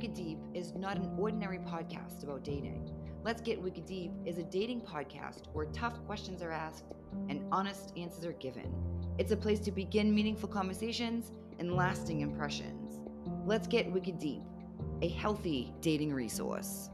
Wicked 0.00 0.16
Deep 0.16 0.38
is 0.54 0.72
not 0.74 0.96
an 0.96 1.14
ordinary 1.18 1.58
podcast 1.58 2.24
about 2.24 2.42
dating. 2.42 2.90
Let's 3.22 3.42
Get 3.42 3.60
Wicked 3.60 3.84
Deep 3.84 4.10
is 4.24 4.38
a 4.38 4.42
dating 4.42 4.80
podcast 4.80 5.48
where 5.52 5.66
tough 5.66 6.02
questions 6.06 6.40
are 6.40 6.52
asked 6.52 6.84
and 7.28 7.44
honest 7.52 7.92
answers 7.98 8.24
are 8.24 8.32
given. 8.32 8.72
It's 9.18 9.30
a 9.30 9.36
place 9.36 9.60
to 9.60 9.70
begin 9.70 10.14
meaningful 10.14 10.48
conversations 10.48 11.32
and 11.58 11.74
lasting 11.74 12.22
impressions. 12.22 12.98
Let's 13.44 13.66
Get 13.66 13.92
Wicked 13.92 14.18
Deep, 14.18 14.40
a 15.02 15.08
healthy 15.08 15.74
dating 15.82 16.14
resource. 16.14 16.88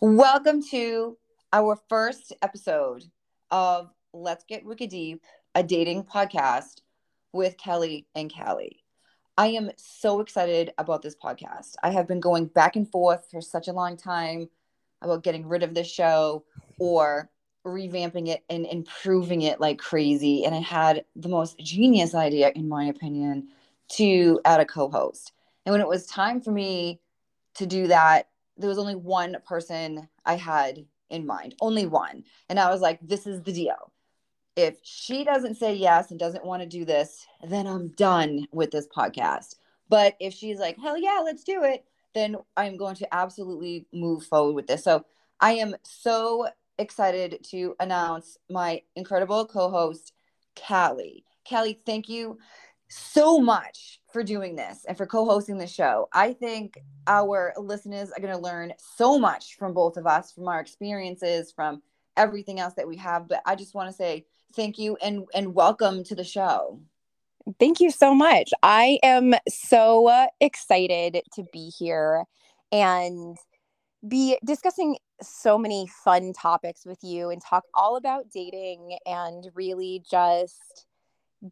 Welcome 0.00 0.62
to 0.70 1.18
our 1.52 1.76
first 1.88 2.32
episode 2.42 3.02
of 3.50 3.90
Let's 4.12 4.44
Get 4.44 4.64
Wicked 4.64 4.90
Deep, 4.90 5.20
a 5.56 5.64
dating 5.64 6.04
podcast 6.04 6.82
with 7.32 7.56
Kelly 7.56 8.06
and 8.14 8.32
Callie. 8.32 8.84
I 9.38 9.48
am 9.48 9.70
so 9.76 10.20
excited 10.20 10.72
about 10.76 11.02
this 11.02 11.16
podcast. 11.16 11.74
I 11.82 11.90
have 11.90 12.06
been 12.06 12.20
going 12.20 12.46
back 12.46 12.76
and 12.76 12.90
forth 12.90 13.28
for 13.30 13.40
such 13.40 13.68
a 13.68 13.72
long 13.72 13.96
time 13.96 14.48
about 15.00 15.22
getting 15.22 15.48
rid 15.48 15.62
of 15.62 15.74
this 15.74 15.90
show 15.90 16.44
or 16.78 17.30
revamping 17.66 18.28
it 18.28 18.44
and 18.50 18.66
improving 18.66 19.42
it 19.42 19.60
like 19.60 19.78
crazy. 19.78 20.44
And 20.44 20.54
I 20.54 20.60
had 20.60 21.04
the 21.16 21.28
most 21.28 21.58
genius 21.58 22.14
idea, 22.14 22.52
in 22.54 22.68
my 22.68 22.84
opinion, 22.84 23.48
to 23.92 24.40
add 24.44 24.60
a 24.60 24.66
co 24.66 24.90
host. 24.90 25.32
And 25.64 25.72
when 25.72 25.80
it 25.80 25.88
was 25.88 26.06
time 26.06 26.40
for 26.40 26.50
me 26.50 27.00
to 27.54 27.66
do 27.66 27.86
that, 27.86 28.28
there 28.56 28.68
was 28.68 28.78
only 28.78 28.96
one 28.96 29.36
person 29.46 30.08
I 30.26 30.34
had 30.34 30.84
in 31.08 31.26
mind, 31.26 31.54
only 31.60 31.86
one. 31.86 32.24
And 32.48 32.58
I 32.58 32.70
was 32.70 32.80
like, 32.80 32.98
this 33.02 33.26
is 33.26 33.42
the 33.42 33.52
deal 33.52 33.91
if 34.56 34.78
she 34.82 35.24
doesn't 35.24 35.56
say 35.56 35.74
yes 35.74 36.10
and 36.10 36.20
doesn't 36.20 36.44
want 36.44 36.62
to 36.62 36.68
do 36.68 36.84
this, 36.84 37.26
then 37.48 37.66
I'm 37.66 37.88
done 37.88 38.46
with 38.52 38.70
this 38.70 38.86
podcast. 38.86 39.56
But 39.88 40.16
if 40.20 40.34
she's 40.34 40.58
like, 40.58 40.78
hell 40.78 40.96
yeah, 40.96 41.20
let's 41.24 41.44
do 41.44 41.64
it, 41.64 41.84
then 42.14 42.36
I'm 42.56 42.76
going 42.76 42.96
to 42.96 43.14
absolutely 43.14 43.86
move 43.92 44.24
forward 44.24 44.54
with 44.54 44.66
this. 44.66 44.84
So 44.84 45.04
I 45.40 45.52
am 45.54 45.74
so 45.82 46.48
excited 46.78 47.44
to 47.50 47.74
announce 47.80 48.38
my 48.50 48.82
incredible 48.96 49.46
co 49.46 49.70
host, 49.70 50.12
Callie. 50.56 51.24
Callie, 51.48 51.80
thank 51.86 52.08
you 52.08 52.38
so 52.88 53.38
much 53.38 54.00
for 54.12 54.22
doing 54.22 54.54
this 54.54 54.84
and 54.86 54.96
for 54.96 55.06
co 55.06 55.24
hosting 55.24 55.56
the 55.56 55.66
show. 55.66 56.08
I 56.12 56.34
think 56.34 56.78
our 57.06 57.54
listeners 57.56 58.10
are 58.10 58.20
going 58.20 58.34
to 58.34 58.42
learn 58.42 58.74
so 58.96 59.18
much 59.18 59.56
from 59.56 59.72
both 59.72 59.96
of 59.96 60.06
us, 60.06 60.32
from 60.32 60.48
our 60.48 60.60
experiences, 60.60 61.52
from 61.52 61.82
everything 62.16 62.60
else 62.60 62.74
that 62.74 62.88
we 62.88 62.96
have. 62.98 63.28
But 63.28 63.42
I 63.46 63.56
just 63.56 63.74
want 63.74 63.88
to 63.88 63.94
say 63.94 64.26
thank 64.54 64.78
you 64.78 64.96
and 65.02 65.24
and 65.34 65.54
welcome 65.54 66.04
to 66.04 66.14
the 66.14 66.24
show. 66.24 66.80
Thank 67.58 67.80
you 67.80 67.90
so 67.90 68.14
much. 68.14 68.50
I 68.62 68.98
am 69.02 69.34
so 69.48 70.08
uh, 70.08 70.26
excited 70.40 71.22
to 71.34 71.44
be 71.52 71.72
here 71.76 72.24
and 72.70 73.36
be 74.06 74.38
discussing 74.44 74.96
so 75.20 75.58
many 75.58 75.88
fun 76.04 76.32
topics 76.32 76.84
with 76.84 76.98
you 77.02 77.30
and 77.30 77.40
talk 77.42 77.64
all 77.74 77.96
about 77.96 78.30
dating 78.32 78.96
and 79.06 79.48
really 79.54 80.02
just 80.08 80.86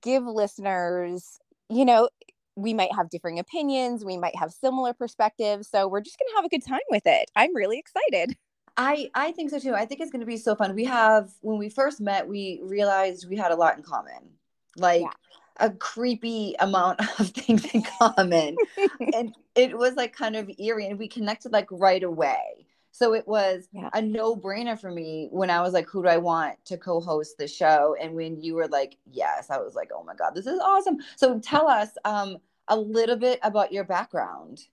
give 0.02 0.24
listeners, 0.24 1.38
you 1.68 1.84
know, 1.84 2.08
we 2.56 2.74
might 2.74 2.94
have 2.94 3.10
differing 3.10 3.38
opinions, 3.38 4.04
we 4.04 4.16
might 4.16 4.36
have 4.36 4.52
similar 4.52 4.92
perspectives. 4.92 5.68
So 5.68 5.88
we're 5.88 6.00
just 6.00 6.18
going 6.18 6.28
to 6.30 6.36
have 6.36 6.44
a 6.44 6.48
good 6.48 6.64
time 6.64 6.80
with 6.90 7.06
it. 7.06 7.30
I'm 7.36 7.54
really 7.54 7.78
excited. 7.78 8.36
I 8.76 9.10
I 9.14 9.32
think 9.32 9.50
so 9.50 9.58
too. 9.58 9.74
I 9.74 9.84
think 9.84 10.00
it's 10.00 10.10
going 10.10 10.20
to 10.20 10.26
be 10.26 10.36
so 10.36 10.54
fun. 10.54 10.74
We 10.74 10.84
have 10.84 11.30
when 11.40 11.58
we 11.58 11.68
first 11.68 12.00
met, 12.00 12.28
we 12.28 12.60
realized 12.62 13.28
we 13.28 13.36
had 13.36 13.52
a 13.52 13.56
lot 13.56 13.76
in 13.76 13.82
common. 13.82 14.30
Like 14.76 15.02
yeah. 15.02 15.10
a 15.58 15.70
creepy 15.70 16.54
amount 16.60 17.00
of 17.20 17.28
things 17.30 17.64
in 17.74 17.82
common. 17.82 18.56
and 19.14 19.34
it 19.54 19.76
was 19.76 19.94
like 19.94 20.14
kind 20.14 20.36
of 20.36 20.50
eerie 20.58 20.86
and 20.86 20.98
we 20.98 21.08
connected 21.08 21.52
like 21.52 21.68
right 21.70 22.02
away. 22.02 22.66
So 22.92 23.14
it 23.14 23.26
was 23.26 23.68
yeah. 23.72 23.88
a 23.94 24.02
no-brainer 24.02 24.78
for 24.78 24.90
me 24.90 25.28
when 25.30 25.48
I 25.48 25.62
was 25.62 25.72
like, 25.72 25.88
who 25.88 26.02
do 26.02 26.08
I 26.08 26.16
want 26.16 26.62
to 26.66 26.76
co-host 26.76 27.38
the 27.38 27.46
show? 27.46 27.96
And 28.00 28.14
when 28.14 28.40
you 28.40 28.54
were 28.54 28.66
like, 28.66 28.96
yes, 29.06 29.48
I 29.48 29.58
was 29.58 29.74
like, 29.74 29.90
oh 29.94 30.02
my 30.02 30.14
God, 30.14 30.34
this 30.34 30.46
is 30.46 30.58
awesome. 30.58 30.98
So 31.16 31.38
tell 31.38 31.68
us 31.68 31.90
um, 32.04 32.38
a 32.68 32.76
little 32.76 33.16
bit 33.16 33.38
about 33.42 33.72
your 33.72 33.84
background. 33.84 34.66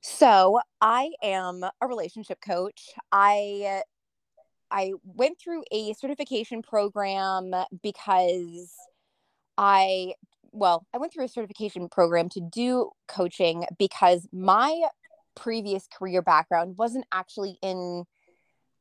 So 0.00 0.60
I 0.80 1.12
am 1.22 1.62
a 1.62 1.86
relationship 1.86 2.40
coach. 2.40 2.90
I 3.12 3.82
I 4.70 4.92
went 5.04 5.38
through 5.38 5.64
a 5.72 5.92
certification 5.94 6.62
program 6.62 7.52
because 7.82 8.72
I 9.58 10.14
well, 10.52 10.86
I 10.92 10.98
went 10.98 11.12
through 11.12 11.24
a 11.24 11.28
certification 11.28 11.88
program 11.88 12.28
to 12.30 12.40
do 12.40 12.90
coaching 13.06 13.66
because 13.78 14.26
my 14.32 14.82
previous 15.36 15.86
career 15.86 16.22
background 16.22 16.76
wasn't 16.76 17.06
actually 17.12 17.58
in 17.62 18.04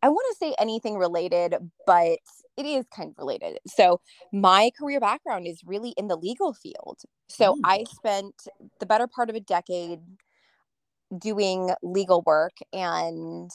I 0.01 0.07
want 0.07 0.25
to 0.31 0.37
say 0.37 0.55
anything 0.57 0.97
related, 0.97 1.55
but 1.85 2.19
it 2.55 2.65
is 2.65 2.85
kind 2.95 3.09
of 3.09 3.17
related. 3.17 3.59
So, 3.67 3.99
my 4.31 4.71
career 4.79 5.01
background 5.01 5.45
is 5.45 5.61
really 5.65 5.93
in 5.97 6.07
the 6.07 6.15
legal 6.15 6.53
field. 6.53 7.01
So, 7.27 7.55
mm. 7.55 7.59
I 7.65 7.83
spent 7.83 8.47
the 8.79 8.85
better 8.85 9.07
part 9.07 9.29
of 9.29 9.35
a 9.35 9.41
decade 9.41 9.99
doing 11.17 11.73
legal 11.81 12.21
work 12.25 12.53
and 12.73 13.49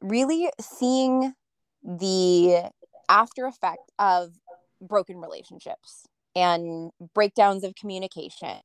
really 0.00 0.50
seeing 0.60 1.34
the 1.82 2.70
after 3.08 3.46
effect 3.46 3.90
of 3.98 4.32
broken 4.80 5.18
relationships 5.18 6.06
and 6.36 6.90
breakdowns 7.14 7.64
of 7.64 7.74
communication. 7.74 8.60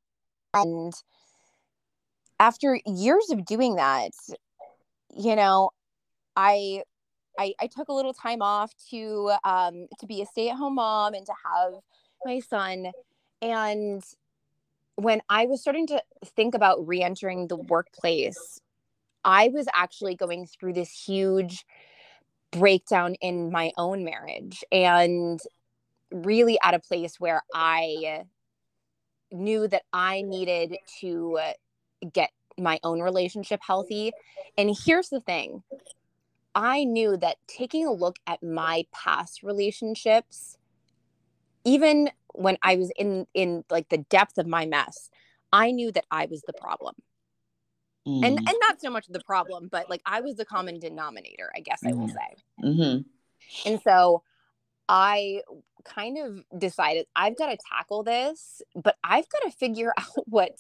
And 0.54 0.94
after 2.40 2.80
years 2.86 3.30
of 3.32 3.46
doing 3.46 3.76
that, 3.76 4.12
you 5.16 5.36
know, 5.36 5.72
I 6.36 6.84
I, 7.40 7.54
I 7.60 7.68
took 7.68 7.90
a 7.90 7.94
little 7.94 8.14
time 8.14 8.42
off 8.42 8.72
to 8.92 9.34
um, 9.44 9.88
to 10.00 10.06
be 10.06 10.22
a 10.22 10.26
stay 10.26 10.50
at 10.50 10.58
home 10.58 10.76
mom 10.76 11.14
and 11.14 11.26
to 11.26 11.34
have 11.46 11.74
my 12.26 12.40
son. 12.40 12.92
And 13.42 14.04
when 14.96 15.22
I 15.30 15.46
was 15.46 15.62
starting 15.62 15.88
to 15.88 16.02
think 16.36 16.56
about 16.56 16.88
re 16.88 17.02
entering 17.02 17.48
the 17.48 17.56
workplace, 17.56 18.60
I 19.24 19.50
was 19.50 19.68
actually 19.74 20.16
going 20.16 20.48
through 20.48 20.74
this 20.74 20.92
huge 20.92 21.66
breakdown 22.52 23.16
in 23.16 23.52
my 23.52 23.72
own 23.78 24.04
marriage 24.04 24.64
and 24.72 25.40
really 26.12 26.60
at 26.62 26.76
a 26.76 26.80
place 26.80 27.20
where 27.20 27.42
I 27.54 28.26
knew 29.32 29.68
that 29.68 29.84
I 29.92 30.22
needed 30.22 30.78
to 31.02 31.40
get 32.12 32.30
my 32.60 32.80
own 32.84 33.02
relationship 33.02 33.62
healthy. 33.66 34.12
And 34.58 34.76
here's 34.86 35.10
the 35.10 35.22
thing 35.22 35.64
I 36.54 36.84
knew 36.84 37.18
that 37.18 37.38
taking 37.48 37.88
a 37.88 37.92
look 37.92 38.18
at 38.28 38.44
my 38.44 38.86
past 38.92 39.42
relationships, 39.42 40.58
even 41.66 42.12
when 42.34 42.58
I 42.62 42.76
was 42.76 42.92
in 42.98 43.26
in 43.34 43.64
like 43.70 43.90
the 43.90 43.98
depth 43.98 44.38
of 44.38 44.48
my 44.48 44.66
mess, 44.66 45.10
I 45.52 45.72
knew 45.72 45.92
that 45.92 46.06
I 46.12 46.26
was 46.26 46.42
the 46.42 46.54
problem. 46.54 46.96
Mm. 48.08 48.26
And 48.26 48.38
and 48.38 48.56
not 48.62 48.82
so 48.82 48.90
much 48.90 49.08
the 49.08 49.22
problem, 49.22 49.70
but 49.72 49.90
like 49.90 50.02
I 50.06 50.22
was 50.22 50.36
the 50.36 50.46
common 50.46 50.80
denominator, 50.80 51.52
I 51.56 51.62
guess 51.62 51.82
mm. 51.84 51.90
I 51.90 51.94
will 51.94 52.08
mm-hmm. 52.08 52.16
say. 52.16 52.68
Mm-hmm. 52.68 53.70
And 53.70 53.82
so 53.82 54.24
I 54.90 55.42
kind 55.86 56.18
of 56.18 56.60
decided 56.60 57.06
I've 57.16 57.38
got 57.38 57.48
to 57.48 57.58
tackle 57.70 58.04
this, 58.04 58.62
but 58.76 58.98
I've 59.04 59.28
got 59.30 59.40
to 59.44 59.52
figure 59.52 59.94
out 59.98 60.28
what 60.28 60.52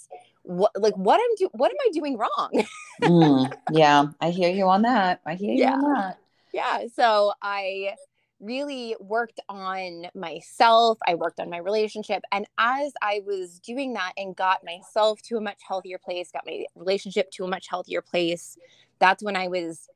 what 0.44 0.72
like 0.76 0.96
what 0.96 1.20
I'm 1.20 1.36
do 1.38 1.50
what 1.54 1.72
am 1.72 1.78
I 1.82 1.90
doing 1.92 2.18
wrong? 2.18 2.66
mm, 3.02 3.54
yeah, 3.72 4.06
I 4.22 4.30
hear 4.30 4.50
you 4.50 4.68
on 4.70 4.84
that. 4.84 5.22
I 5.26 5.36
hear 5.36 5.54
you 5.54 5.64
yeah. 5.64 5.74
on 5.74 5.94
that. 5.94 6.20
Yeah, 6.54 6.86
so 6.96 7.34
I 7.42 7.96
really 8.44 8.96
worked 9.00 9.40
on 9.48 10.08
myself. 10.14 10.98
I 11.08 11.16
worked 11.16 11.40
on 11.40 11.50
my 11.50 11.58
relationship. 11.58 12.24
And 12.32 12.46
as 12.58 12.94
I 13.02 13.22
was 13.26 13.60
doing 13.60 13.94
that 13.94 14.14
and 14.18 14.36
got 14.36 14.64
myself 14.64 15.22
to 15.24 15.38
a 15.38 15.42
much 15.42 15.62
healthier 15.68 15.98
place, 15.98 16.32
got 16.32 16.46
my 16.46 16.66
relationship 16.76 17.32
to 17.32 17.46
a 17.46 17.48
much 17.48 17.68
healthier 17.70 18.02
place, 18.02 18.58
that's 19.00 19.24
when 19.24 19.36
I 19.36 19.48
was 19.48 19.88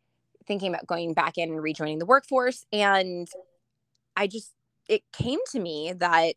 thinking 0.46 0.74
about 0.74 0.88
going 0.88 1.14
back 1.14 1.38
in 1.38 1.50
and 1.50 1.62
rejoining 1.62 2.00
the 2.00 2.06
workforce. 2.06 2.66
And 2.72 3.28
I 4.16 4.28
just, 4.28 4.54
it 4.88 5.04
came 5.12 5.40
to 5.52 5.60
me 5.60 5.94
that 5.98 6.36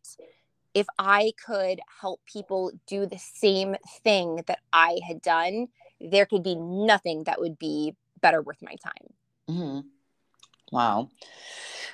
if 0.74 0.86
I 0.98 1.32
could 1.44 1.80
help 2.00 2.20
people 2.26 2.72
do 2.86 3.06
the 3.06 3.18
same 3.18 3.76
thing 4.02 4.42
that 4.46 4.60
I 4.72 5.00
had 5.06 5.22
done, 5.22 5.68
there 6.00 6.26
could 6.26 6.42
be 6.42 6.56
nothing 6.56 7.24
that 7.24 7.40
would 7.40 7.58
be 7.58 7.94
better 8.20 8.42
worth 8.42 8.62
my 8.62 8.74
time. 8.82 9.14
Mm-hmm. 9.48 9.80
Wow. 10.70 11.10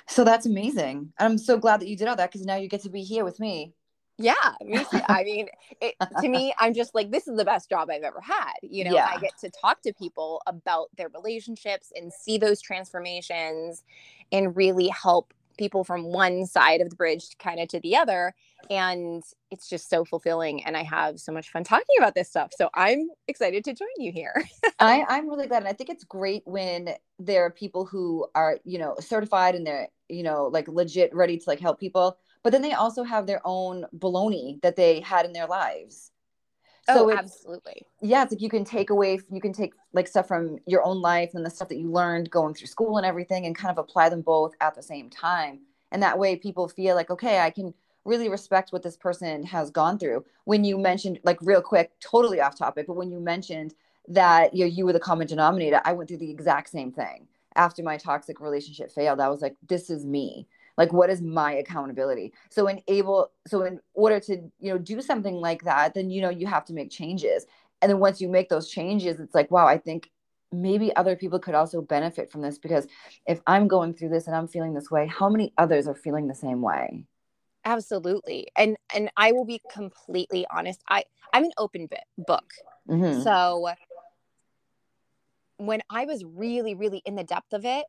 So 0.07 0.23
that's 0.23 0.45
amazing. 0.45 1.13
I'm 1.19 1.37
so 1.37 1.57
glad 1.57 1.81
that 1.81 1.87
you 1.87 1.97
did 1.97 2.07
all 2.07 2.15
that 2.15 2.31
because 2.31 2.45
now 2.45 2.55
you 2.55 2.69
get 2.69 2.83
to 2.83 2.89
be 2.89 3.03
here 3.03 3.25
with 3.25 3.39
me. 3.39 3.73
Yeah, 4.19 4.33
me 4.61 4.79
too. 4.79 4.99
I 5.07 5.23
mean, 5.23 5.47
it, 5.79 5.95
to 6.21 6.27
me, 6.27 6.53
I'm 6.57 6.73
just 6.73 6.95
like, 6.95 7.11
this 7.11 7.27
is 7.27 7.37
the 7.37 7.45
best 7.45 7.69
job 7.69 7.89
I've 7.91 8.01
ever 8.01 8.19
had. 8.21 8.53
You 8.63 8.85
know, 8.85 8.93
yeah. 8.93 9.11
I 9.13 9.19
get 9.19 9.37
to 9.41 9.51
talk 9.51 9.81
to 9.83 9.93
people 9.93 10.41
about 10.47 10.87
their 10.97 11.09
relationships 11.09 11.91
and 11.95 12.11
see 12.11 12.37
those 12.37 12.59
transformations 12.59 13.83
and 14.31 14.55
really 14.55 14.87
help 14.87 15.33
people 15.57 15.83
from 15.83 16.05
one 16.05 16.45
side 16.45 16.81
of 16.81 16.89
the 16.89 16.95
bridge 16.95 17.37
kind 17.37 17.59
of 17.59 17.67
to 17.69 17.79
the 17.79 17.95
other 17.95 18.33
and 18.69 19.23
it's 19.51 19.69
just 19.69 19.89
so 19.89 20.03
fulfilling 20.03 20.63
and 20.65 20.75
i 20.75 20.83
have 20.83 21.19
so 21.19 21.31
much 21.31 21.51
fun 21.51 21.63
talking 21.63 21.95
about 21.97 22.15
this 22.15 22.29
stuff 22.29 22.51
so 22.57 22.69
i'm 22.73 23.07
excited 23.27 23.63
to 23.63 23.73
join 23.73 23.87
you 23.97 24.11
here. 24.11 24.33
I, 24.79 25.05
i'm 25.09 25.29
really 25.29 25.47
glad 25.47 25.59
and 25.59 25.67
i 25.67 25.73
think 25.73 25.89
it's 25.89 26.03
great 26.03 26.43
when 26.45 26.89
there 27.19 27.45
are 27.45 27.51
people 27.51 27.85
who 27.85 28.27
are 28.35 28.59
you 28.63 28.79
know 28.79 28.95
certified 28.99 29.55
and 29.55 29.65
they're 29.65 29.87
you 30.09 30.23
know 30.23 30.47
like 30.47 30.67
legit 30.67 31.13
ready 31.15 31.37
to 31.37 31.43
like 31.47 31.59
help 31.59 31.79
people 31.79 32.17
but 32.47 32.51
then 32.51 32.61
they 32.61 32.71
also 32.71 33.03
have 33.03 33.27
their 33.27 33.41
own 33.43 33.85
baloney 33.97 34.61
that 34.61 34.77
they 34.77 35.01
had 35.01 35.25
in 35.25 35.33
their 35.33 35.47
lives. 35.47 36.11
So 36.85 37.11
oh, 37.11 37.13
absolutely. 37.13 37.85
Yeah 38.01 38.23
it's 38.23 38.31
like 38.31 38.41
you 38.41 38.49
can 38.49 38.63
take 38.63 38.89
away 38.89 39.19
you 39.29 39.41
can 39.41 39.51
take 39.51 39.73
like 39.91 40.07
stuff 40.07 40.29
from 40.29 40.57
your 40.65 40.81
own 40.85 41.01
life 41.01 41.31
and 41.33 41.45
the 41.45 41.49
stuff 41.49 41.67
that 41.67 41.77
you 41.77 41.91
learned 41.91 42.31
going 42.31 42.53
through 42.53 42.67
school 42.67 42.95
and 42.95 43.05
everything 43.05 43.45
and 43.45 43.53
kind 43.53 43.69
of 43.69 43.77
apply 43.77 44.07
them 44.07 44.21
both 44.21 44.53
at 44.61 44.75
the 44.75 44.81
same 44.81 45.09
time. 45.09 45.59
And 45.91 46.01
that 46.03 46.17
way 46.17 46.37
people 46.37 46.69
feel 46.69 46.95
like 46.95 47.09
okay 47.09 47.39
i 47.39 47.49
can 47.49 47.73
really 48.07 48.29
respect 48.29 48.71
what 48.71 48.81
this 48.81 48.97
person 48.97 49.43
has 49.43 49.69
gone 49.69 49.99
through. 49.99 50.25
When 50.45 50.63
you 50.63 50.77
mentioned 50.77 51.19
like 51.23 51.37
real 51.41 51.61
quick 51.61 51.91
totally 51.99 52.41
off 52.41 52.57
topic 52.57 52.87
but 52.87 52.95
when 52.95 53.11
you 53.11 53.19
mentioned 53.19 53.73
that 54.07 54.53
you 54.55 54.63
know 54.63 54.71
you 54.71 54.85
were 54.85 54.93
the 54.93 54.99
common 55.01 55.27
denominator 55.27 55.81
i 55.83 55.91
went 55.91 56.07
through 56.07 56.17
the 56.17 56.31
exact 56.31 56.69
same 56.69 56.91
thing. 56.91 57.27
After 57.55 57.83
my 57.83 57.97
toxic 57.97 58.39
relationship 58.39 58.91
failed 58.91 59.19
i 59.19 59.29
was 59.29 59.41
like 59.41 59.55
this 59.67 59.89
is 59.89 60.05
me. 60.05 60.47
Like 60.77 60.93
what 60.93 61.09
is 61.09 61.21
my 61.21 61.53
accountability? 61.55 62.33
So 62.49 62.67
in 62.67 62.81
able 62.87 63.31
so 63.45 63.63
in 63.63 63.79
order 63.93 64.19
to 64.21 64.33
you 64.59 64.71
know 64.71 64.77
do 64.77 65.01
something 65.01 65.35
like 65.35 65.63
that 65.63 65.93
then 65.93 66.09
you 66.09 66.21
know 66.21 66.29
you 66.29 66.47
have 66.47 66.65
to 66.65 66.73
make 66.73 66.89
changes. 66.89 67.45
And 67.81 67.91
then 67.91 67.99
once 67.99 68.19
you 68.21 68.29
make 68.29 68.49
those 68.49 68.69
changes 68.69 69.19
it's 69.19 69.35
like 69.35 69.51
wow 69.51 69.67
i 69.67 69.77
think 69.77 70.09
maybe 70.51 70.95
other 70.95 71.15
people 71.15 71.39
could 71.39 71.55
also 71.55 71.81
benefit 71.81 72.31
from 72.31 72.41
this 72.41 72.57
because 72.57 72.87
if 73.27 73.41
i'm 73.45 73.67
going 73.67 73.93
through 73.93 74.09
this 74.09 74.27
and 74.27 74.35
i'm 74.35 74.47
feeling 74.47 74.73
this 74.73 74.89
way 74.89 75.05
how 75.05 75.29
many 75.29 75.53
others 75.57 75.87
are 75.87 75.93
feeling 75.93 76.27
the 76.27 76.33
same 76.33 76.61
way 76.61 77.03
absolutely 77.67 78.47
and 78.55 78.77
and 78.95 79.11
i 79.17 79.31
will 79.33 79.45
be 79.45 79.61
completely 79.71 80.47
honest 80.49 80.81
i 80.87 81.03
i'm 81.33 81.43
an 81.43 81.51
open 81.57 81.87
book 82.17 82.53
mm-hmm. 82.89 83.21
so 83.21 83.69
when 85.57 85.81
i 85.89 86.05
was 86.05 86.23
really 86.23 86.73
really 86.75 87.01
in 87.05 87.15
the 87.15 87.25
depth 87.25 87.51
of 87.51 87.65
it 87.65 87.85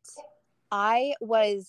i 0.73 1.15
was 1.21 1.69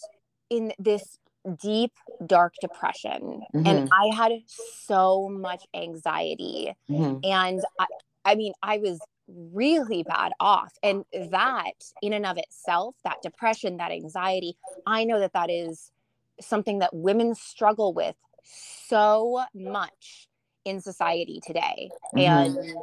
in 0.50 0.74
this 0.80 1.20
deep 1.62 1.92
dark 2.26 2.56
depression 2.60 3.44
mm-hmm. 3.54 3.66
and 3.68 3.90
i 3.94 4.14
had 4.16 4.32
so 4.48 5.30
much 5.30 5.64
anxiety 5.76 6.74
mm-hmm. 6.90 7.20
and 7.24 7.62
I, 7.80 7.86
I 8.26 8.36
mean 8.36 8.54
i 8.64 8.80
was 8.80 9.00
really 9.28 10.02
bad 10.02 10.32
off 10.40 10.74
and 10.82 11.06
that 11.30 11.74
in 12.02 12.14
and 12.14 12.26
of 12.26 12.38
itself 12.38 12.96
that 13.04 13.22
depression 13.22 13.78
that 13.78 13.92
anxiety 13.92 14.58
i 14.88 15.04
know 15.04 15.20
that 15.20 15.34
that 15.34 15.52
is 15.52 15.92
something 16.42 16.80
that 16.80 16.94
women 16.94 17.36
struggle 17.36 17.94
with 17.94 18.16
so 18.44 19.44
much 19.54 20.28
in 20.66 20.82
society 20.82 21.42
today 21.46 21.90
mm-hmm. 22.16 22.58
and 22.58 22.76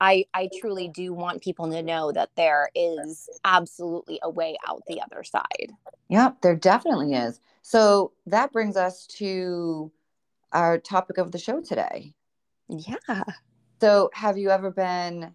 I, 0.00 0.26
I 0.34 0.50
truly 0.60 0.88
do 0.88 1.14
want 1.14 1.42
people 1.42 1.70
to 1.70 1.82
know 1.82 2.12
that 2.12 2.30
there 2.36 2.68
is 2.74 3.28
absolutely 3.44 4.18
a 4.22 4.28
way 4.28 4.56
out 4.68 4.82
the 4.86 5.00
other 5.00 5.24
side. 5.24 5.72
Yep, 6.08 6.42
there 6.42 6.54
definitely 6.54 7.14
is. 7.14 7.40
So 7.62 8.12
that 8.26 8.52
brings 8.52 8.76
us 8.76 9.06
to 9.18 9.90
our 10.52 10.78
topic 10.78 11.18
of 11.18 11.32
the 11.32 11.38
show 11.38 11.60
today. 11.60 12.14
Yeah. 12.68 13.22
So, 13.80 14.10
have 14.14 14.38
you 14.38 14.50
ever 14.50 14.70
been 14.70 15.32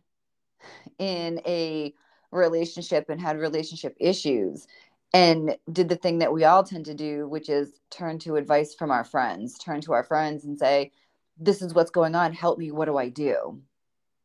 in 0.98 1.42
a 1.46 1.94
relationship 2.32 3.10
and 3.10 3.22
had 3.22 3.38
relationship 3.38 3.96
issues 4.00 4.68
and 5.14 5.58
did 5.72 5.90
the 5.90 5.96
thing 5.96 6.20
that 6.20 6.32
we 6.32 6.46
all 6.46 6.64
tend 6.64 6.86
to 6.86 6.94
do, 6.94 7.28
which 7.28 7.50
is 7.50 7.74
turn 7.90 8.20
to 8.20 8.38
advice 8.38 8.74
from 8.74 8.92
our 8.92 9.04
friends, 9.04 9.58
turn 9.58 9.82
to 9.82 9.94
our 9.94 10.04
friends 10.04 10.46
and 10.46 10.58
say, 10.58 10.92
This 11.38 11.62
is 11.62 11.74
what's 11.74 11.92
going 11.92 12.16
on. 12.16 12.34
Help 12.34 12.58
me. 12.58 12.72
What 12.72 12.86
do 12.86 12.98
I 12.98 13.10
do? 13.10 13.62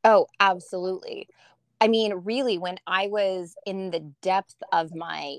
Oh, 0.05 0.27
absolutely. 0.39 1.29
I 1.81 1.89
mean, 1.89 2.15
really, 2.15 2.59
when 2.59 2.79
I 2.87 3.09
was 3.09 3.55
in 3.67 3.91
the 3.91 4.01
depth 4.23 4.57
of 4.73 4.95
my 4.95 5.39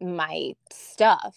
my 0.00 0.54
stuff, 0.72 1.36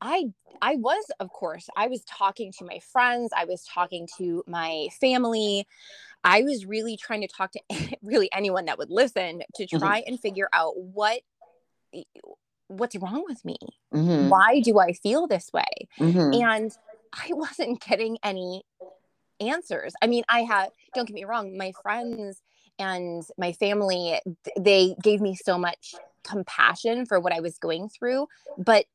I 0.00 0.32
I 0.62 0.76
was, 0.76 1.04
of 1.18 1.30
course, 1.30 1.68
I 1.76 1.88
was 1.88 2.04
talking 2.04 2.52
to 2.58 2.64
my 2.64 2.78
friends, 2.78 3.32
I 3.36 3.44
was 3.44 3.64
talking 3.64 4.08
to 4.18 4.44
my 4.46 4.88
family. 5.00 5.66
I 6.26 6.40
was 6.42 6.64
really 6.64 6.96
trying 6.96 7.20
to 7.20 7.28
talk 7.28 7.52
to 7.52 7.60
really 8.02 8.32
anyone 8.32 8.64
that 8.66 8.78
would 8.78 8.90
listen 8.90 9.42
to 9.56 9.64
mm-hmm. 9.64 9.78
try 9.78 10.00
mm-hmm. 10.00 10.12
and 10.12 10.20
figure 10.20 10.48
out 10.52 10.78
what 10.78 11.20
what's 12.68 12.96
wrong 12.96 13.24
with 13.28 13.44
me. 13.44 13.56
Mm-hmm. 13.92 14.28
Why 14.28 14.60
do 14.60 14.78
I 14.78 14.92
feel 14.92 15.26
this 15.26 15.50
way? 15.52 15.88
Mm-hmm. 15.98 16.42
And 16.42 16.72
I 17.12 17.28
wasn't 17.30 17.80
getting 17.80 18.18
any 18.22 18.64
answers. 19.40 19.94
I 20.02 20.06
mean, 20.06 20.24
I 20.28 20.40
have, 20.40 20.70
don't 20.94 21.06
get 21.06 21.14
me 21.14 21.24
wrong, 21.24 21.56
my 21.56 21.72
friends 21.82 22.40
and 22.78 23.22
my 23.38 23.52
family, 23.52 24.20
they 24.58 24.96
gave 25.02 25.20
me 25.20 25.36
so 25.36 25.58
much 25.58 25.94
compassion 26.24 27.06
for 27.06 27.20
what 27.20 27.32
I 27.32 27.40
was 27.40 27.58
going 27.58 27.88
through, 27.88 28.26
but 28.58 28.86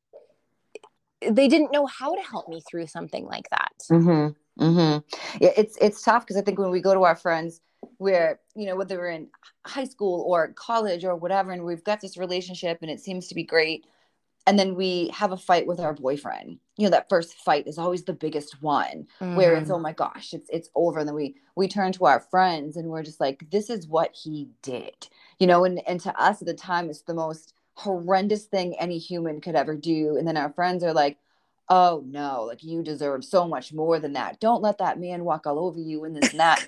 they 1.22 1.48
didn't 1.48 1.72
know 1.72 1.86
how 1.86 2.14
to 2.14 2.22
help 2.22 2.48
me 2.48 2.62
through 2.68 2.86
something 2.86 3.24
like 3.24 3.48
that. 3.50 3.72
Mm-hmm. 3.90 4.64
Mm-hmm. 4.64 5.42
Yeah, 5.42 5.50
it's 5.56 5.76
it's 5.80 6.02
tough 6.02 6.24
because 6.24 6.36
I 6.36 6.42
think 6.42 6.58
when 6.58 6.70
we 6.70 6.80
go 6.80 6.92
to 6.92 7.04
our 7.04 7.16
friends, 7.16 7.60
we're 7.98 8.40
you 8.54 8.66
know 8.66 8.76
whether 8.76 8.98
we're 8.98 9.10
in 9.10 9.28
high 9.66 9.84
school 9.84 10.24
or 10.26 10.52
college 10.54 11.04
or 11.04 11.16
whatever, 11.16 11.50
and 11.52 11.64
we've 11.64 11.84
got 11.84 12.00
this 12.00 12.16
relationship 12.16 12.78
and 12.82 12.90
it 12.90 13.00
seems 13.00 13.28
to 13.28 13.34
be 13.34 13.44
great, 13.44 13.86
and 14.46 14.58
then 14.58 14.74
we 14.74 15.10
have 15.14 15.32
a 15.32 15.36
fight 15.36 15.66
with 15.66 15.80
our 15.80 15.94
boyfriend 15.94 16.58
you 16.80 16.86
know 16.86 16.90
that 16.90 17.10
first 17.10 17.34
fight 17.34 17.66
is 17.66 17.76
always 17.76 18.04
the 18.04 18.12
biggest 18.12 18.62
one 18.62 19.06
mm-hmm. 19.20 19.36
where 19.36 19.54
it's 19.54 19.64
mm-hmm. 19.64 19.74
oh 19.74 19.78
my 19.78 19.92
gosh 19.92 20.32
it's 20.32 20.48
it's 20.50 20.70
over 20.74 20.98
and 20.98 21.08
then 21.08 21.14
we 21.14 21.34
we 21.54 21.68
turn 21.68 21.92
to 21.92 22.06
our 22.06 22.20
friends 22.20 22.76
and 22.76 22.88
we're 22.88 23.02
just 23.02 23.20
like 23.20 23.44
this 23.50 23.68
is 23.68 23.86
what 23.86 24.14
he 24.14 24.48
did 24.62 25.08
you 25.38 25.46
know 25.46 25.64
and 25.64 25.86
and 25.86 26.00
to 26.00 26.20
us 26.20 26.40
at 26.40 26.46
the 26.46 26.54
time 26.54 26.88
it's 26.88 27.02
the 27.02 27.14
most 27.14 27.52
horrendous 27.74 28.44
thing 28.44 28.74
any 28.78 28.98
human 28.98 29.40
could 29.40 29.54
ever 29.54 29.76
do 29.76 30.16
and 30.16 30.26
then 30.26 30.38
our 30.38 30.52
friends 30.52 30.82
are 30.82 30.94
like 30.94 31.18
oh 31.70 32.02
no, 32.04 32.42
like 32.42 32.64
you 32.64 32.82
deserve 32.82 33.24
so 33.24 33.46
much 33.46 33.72
more 33.72 33.98
than 34.00 34.12
that. 34.12 34.40
Don't 34.40 34.60
let 34.60 34.78
that 34.78 34.98
man 34.98 35.24
walk 35.24 35.46
all 35.46 35.58
over 35.58 35.78
you 35.78 36.04
and 36.04 36.16
this 36.16 36.30
and 36.30 36.40
that. 36.40 36.66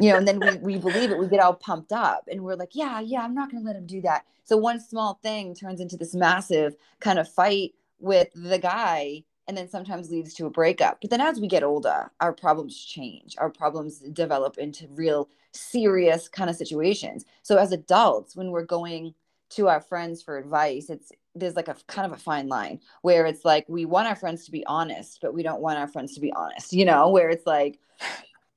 you 0.00 0.10
know, 0.10 0.16
and 0.16 0.26
then 0.26 0.40
we, 0.40 0.74
we 0.74 0.78
believe 0.78 1.10
it, 1.10 1.18
we 1.18 1.26
get 1.26 1.40
all 1.40 1.54
pumped 1.54 1.92
up 1.92 2.24
and 2.30 2.42
we're 2.42 2.54
like, 2.54 2.70
yeah, 2.74 3.00
yeah, 3.00 3.22
I'm 3.22 3.34
not 3.34 3.50
going 3.50 3.62
to 3.62 3.66
let 3.66 3.76
him 3.76 3.86
do 3.86 4.00
that. 4.02 4.24
So 4.44 4.56
one 4.56 4.80
small 4.80 5.18
thing 5.22 5.54
turns 5.54 5.80
into 5.80 5.96
this 5.96 6.14
massive 6.14 6.76
kind 7.00 7.18
of 7.18 7.28
fight 7.28 7.74
with 7.98 8.28
the 8.34 8.58
guy 8.58 9.24
and 9.48 9.56
then 9.56 9.68
sometimes 9.68 10.10
leads 10.10 10.34
to 10.34 10.46
a 10.46 10.50
breakup. 10.50 10.98
But 11.00 11.10
then 11.10 11.20
as 11.20 11.40
we 11.40 11.48
get 11.48 11.64
older, 11.64 12.10
our 12.20 12.32
problems 12.32 12.76
change. 12.84 13.34
Our 13.38 13.50
problems 13.50 13.98
develop 13.98 14.58
into 14.58 14.86
real 14.90 15.28
serious 15.52 16.28
kind 16.28 16.50
of 16.50 16.56
situations. 16.56 17.24
So 17.42 17.56
as 17.56 17.72
adults, 17.72 18.36
when 18.36 18.50
we're 18.50 18.64
going 18.64 19.14
to 19.50 19.68
our 19.68 19.80
friends 19.80 20.22
for 20.22 20.38
advice, 20.38 20.90
it's 20.90 21.12
there's 21.34 21.56
like 21.56 21.68
a 21.68 21.76
kind 21.86 22.10
of 22.10 22.18
a 22.18 22.20
fine 22.20 22.48
line 22.48 22.80
where 23.02 23.26
it's 23.26 23.44
like 23.44 23.66
we 23.68 23.84
want 23.84 24.08
our 24.08 24.16
friends 24.16 24.44
to 24.46 24.50
be 24.50 24.64
honest, 24.66 25.18
but 25.20 25.34
we 25.34 25.42
don't 25.42 25.60
want 25.60 25.78
our 25.78 25.88
friends 25.88 26.14
to 26.14 26.20
be 26.20 26.32
honest, 26.32 26.72
you 26.72 26.84
know, 26.84 27.10
where 27.10 27.30
it's 27.30 27.46
like 27.46 27.78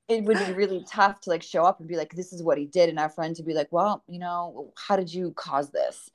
it 0.08 0.24
would 0.24 0.38
be 0.38 0.52
really 0.54 0.84
tough 0.88 1.20
to 1.20 1.30
like 1.30 1.42
show 1.42 1.64
up 1.64 1.80
and 1.80 1.88
be 1.88 1.96
like, 1.96 2.14
this 2.14 2.32
is 2.32 2.42
what 2.42 2.58
he 2.58 2.66
did, 2.66 2.88
and 2.88 2.98
our 2.98 3.08
friend 3.08 3.36
to 3.36 3.42
be 3.42 3.54
like, 3.54 3.68
well, 3.70 4.02
you 4.08 4.18
know, 4.18 4.72
how 4.76 4.96
did 4.96 5.12
you 5.12 5.32
cause 5.32 5.70
this? 5.70 6.10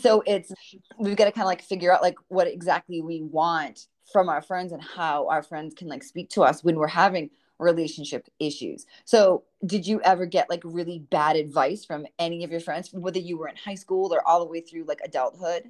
So 0.00 0.22
it's 0.26 0.52
we've 0.98 1.16
got 1.16 1.24
to 1.24 1.32
kind 1.32 1.44
of 1.44 1.48
like 1.48 1.62
figure 1.62 1.92
out 1.92 2.02
like 2.02 2.16
what 2.28 2.46
exactly 2.46 3.00
we 3.00 3.22
want 3.22 3.86
from 4.12 4.28
our 4.28 4.42
friends 4.42 4.72
and 4.72 4.82
how 4.82 5.28
our 5.28 5.42
friends 5.42 5.74
can 5.74 5.88
like 5.88 6.02
speak 6.02 6.28
to 6.30 6.42
us 6.42 6.62
when 6.62 6.76
we're 6.76 6.86
having 6.86 7.30
relationship 7.60 8.26
issues. 8.38 8.86
So, 9.04 9.44
did 9.64 9.86
you 9.86 10.00
ever 10.02 10.26
get 10.26 10.50
like 10.50 10.62
really 10.64 10.98
bad 10.98 11.36
advice 11.36 11.84
from 11.84 12.06
any 12.18 12.42
of 12.44 12.50
your 12.50 12.60
friends, 12.60 12.92
whether 12.92 13.18
you 13.18 13.38
were 13.38 13.48
in 13.48 13.56
high 13.56 13.74
school 13.74 14.12
or 14.12 14.26
all 14.26 14.40
the 14.40 14.50
way 14.50 14.60
through 14.60 14.84
like 14.84 15.00
adulthood? 15.04 15.64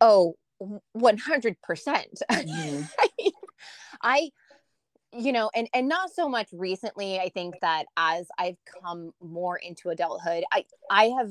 Oh, 0.00 0.36
100%. 0.96 1.56
percent 1.62 2.22
mm-hmm. 2.30 2.82
I, 4.02 4.30
you 5.12 5.32
know, 5.32 5.50
and 5.54 5.68
and 5.74 5.88
not 5.88 6.10
so 6.10 6.28
much 6.28 6.48
recently. 6.52 7.18
I 7.18 7.28
think 7.28 7.56
that 7.60 7.84
as 7.96 8.26
I've 8.38 8.56
come 8.82 9.12
more 9.22 9.56
into 9.56 9.90
adulthood, 9.90 10.44
I 10.52 10.64
I 10.90 11.04
have, 11.18 11.30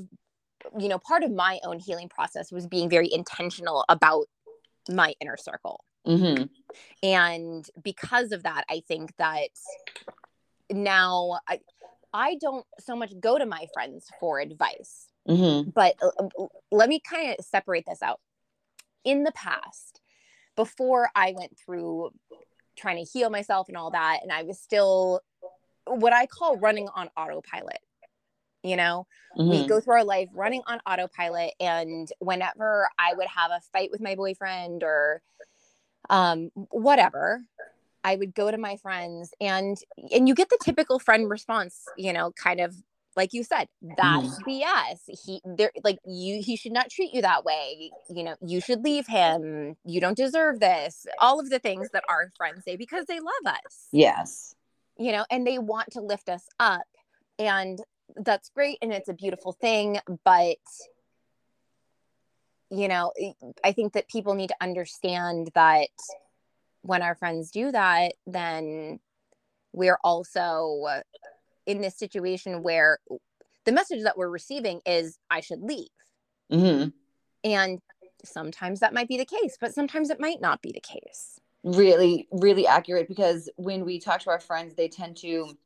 you 0.80 0.88
know, 0.88 1.00
part 1.00 1.24
of 1.24 1.32
my 1.32 1.60
own 1.64 1.80
healing 1.80 2.08
process 2.10 2.52
was 2.52 2.68
being 2.68 2.90
very 2.90 3.12
intentional 3.12 3.84
about 3.90 4.26
my 4.90 5.16
inner 5.20 5.38
circle. 5.38 5.84
Mm-hmm. 6.08 6.44
And 7.04 7.66
because 7.82 8.32
of 8.32 8.44
that, 8.44 8.66
I 8.70 8.82
think 8.88 9.16
that 9.18 9.50
now 10.70 11.40
I, 11.48 11.60
I 12.14 12.36
don't 12.40 12.66
so 12.80 12.96
much 12.96 13.14
go 13.20 13.38
to 13.38 13.46
my 13.46 13.68
friends 13.74 14.08
for 14.20 14.40
advice. 14.40 15.08
Mm-hmm. 15.28 15.70
But 15.72 15.96
uh, 16.02 16.46
let 16.72 16.90
me 16.90 17.00
kind 17.00 17.36
of 17.38 17.46
separate 17.46 17.86
this 17.88 18.02
out. 18.02 18.20
In 19.04 19.24
the 19.24 19.32
past, 19.32 20.02
before 20.56 21.10
I 21.16 21.34
went 21.36 21.58
through 21.58 22.12
trying 22.76 23.04
to 23.04 23.10
heal 23.10 23.30
myself 23.30 23.68
and 23.68 23.78
all 23.78 23.92
that, 23.92 24.20
and 24.22 24.32
I 24.32 24.44
was 24.44 24.60
still 24.60 25.22
what 25.86 26.14
I 26.14 26.26
call 26.26 26.58
running 26.58 26.88
on 26.96 27.10
autopilot. 27.18 27.80
You 28.64 28.76
know, 28.76 29.08
mm-hmm. 29.36 29.50
we 29.50 29.68
go 29.68 29.80
through 29.80 29.96
our 29.96 30.04
life 30.04 30.30
running 30.34 30.62
on 30.68 30.80
autopilot. 30.86 31.54
And 31.60 32.08
whenever 32.20 32.88
I 33.00 33.14
would 33.16 33.28
have 33.28 33.50
a 33.50 33.60
fight 33.74 33.90
with 33.92 34.02
my 34.02 34.14
boyfriend 34.14 34.84
or 34.84 35.24
um, 36.12 36.52
whatever, 36.70 37.42
I 38.04 38.16
would 38.16 38.36
go 38.36 38.52
to 38.52 38.58
my 38.58 38.76
friends 38.78 39.34
and 39.40 39.78
and 40.14 40.28
you 40.28 40.36
get 40.36 40.50
the 40.50 40.60
typical 40.64 41.00
friend 41.00 41.30
response, 41.30 41.86
you 41.98 42.14
know, 42.14 42.32
kind 42.32 42.60
of 42.60 42.76
like 43.16 43.34
you 43.34 43.44
said, 43.44 43.68
that's 43.82 44.40
mm. 44.42 44.64
BS. 44.64 45.00
He 45.26 45.42
there 45.44 45.72
like 45.84 46.00
you 46.06 46.42
he 46.44 46.56
should 46.56 46.72
not 46.72 46.90
treat 46.90 47.14
you 47.14 47.22
that 47.22 47.44
way. 47.44 47.92
You 48.10 48.24
know, 48.24 48.36
you 48.42 48.62
should 48.62 48.84
leave 48.84 49.08
him. 49.08 49.76
You 49.86 50.02
don't 50.02 50.18
deserve 50.18 50.60
this. 50.60 51.06
All 51.20 51.40
of 51.40 51.50
the 51.50 51.60
things 51.60 51.90
that 51.94 52.04
our 52.10 52.32
friends 52.38 52.64
say 52.66 52.76
because 52.76 53.06
they 53.06 53.20
love 53.20 53.56
us. 53.56 53.88
Yes. 53.92 54.56
You 54.98 55.12
know, 55.14 55.26
and 55.32 55.48
they 55.48 55.58
want 55.58 55.92
to 55.92 56.02
lift 56.02 56.30
us 56.30 56.48
up. 56.60 56.84
And 57.40 57.80
that's 58.16 58.50
great 58.50 58.78
and 58.82 58.92
it's 58.92 59.10
a 59.10 59.14
beautiful 59.14 59.54
thing, 59.54 60.00
but 60.26 60.58
you 62.72 62.88
know, 62.88 63.12
I 63.64 63.74
think 63.74 63.94
that 63.94 64.08
people 64.08 64.34
need 64.34 64.48
to 64.48 64.56
understand 64.62 65.50
that 65.54 65.90
when 66.82 67.02
our 67.02 67.16
friends 67.16 67.52
do 67.52 67.72
that, 67.72 68.14
then 68.26 69.00
we're 69.74 70.00
also 70.04 70.86
in 71.66 71.82
this 71.82 71.98
situation 71.98 72.64
where 72.64 73.00
the 73.66 73.72
message 73.72 74.04
that 74.04 74.18
we're 74.18 74.30
receiving 74.30 74.82
is 74.86 75.20
I 75.30 75.42
should 75.42 75.62
leave. 75.62 75.90
Mm-hmm. 76.52 76.90
And 77.44 77.80
sometimes 78.24 78.80
that 78.80 78.94
might 78.94 79.08
be 79.08 79.18
the 79.18 79.26
case, 79.26 79.58
but 79.60 79.74
sometimes 79.74 80.10
it 80.10 80.20
might 80.20 80.42
not 80.42 80.62
be 80.62 80.72
the 80.72 80.80
case. 80.80 81.40
Really, 81.64 82.28
really 82.32 82.66
accurate 82.66 83.08
because 83.08 83.50
when 83.58 83.86
we 83.86 84.00
talk 84.00 84.22
to 84.22 84.30
our 84.32 84.40
friends, 84.40 84.74
they 84.74 84.88
tend 84.88 85.18
to 85.18 85.58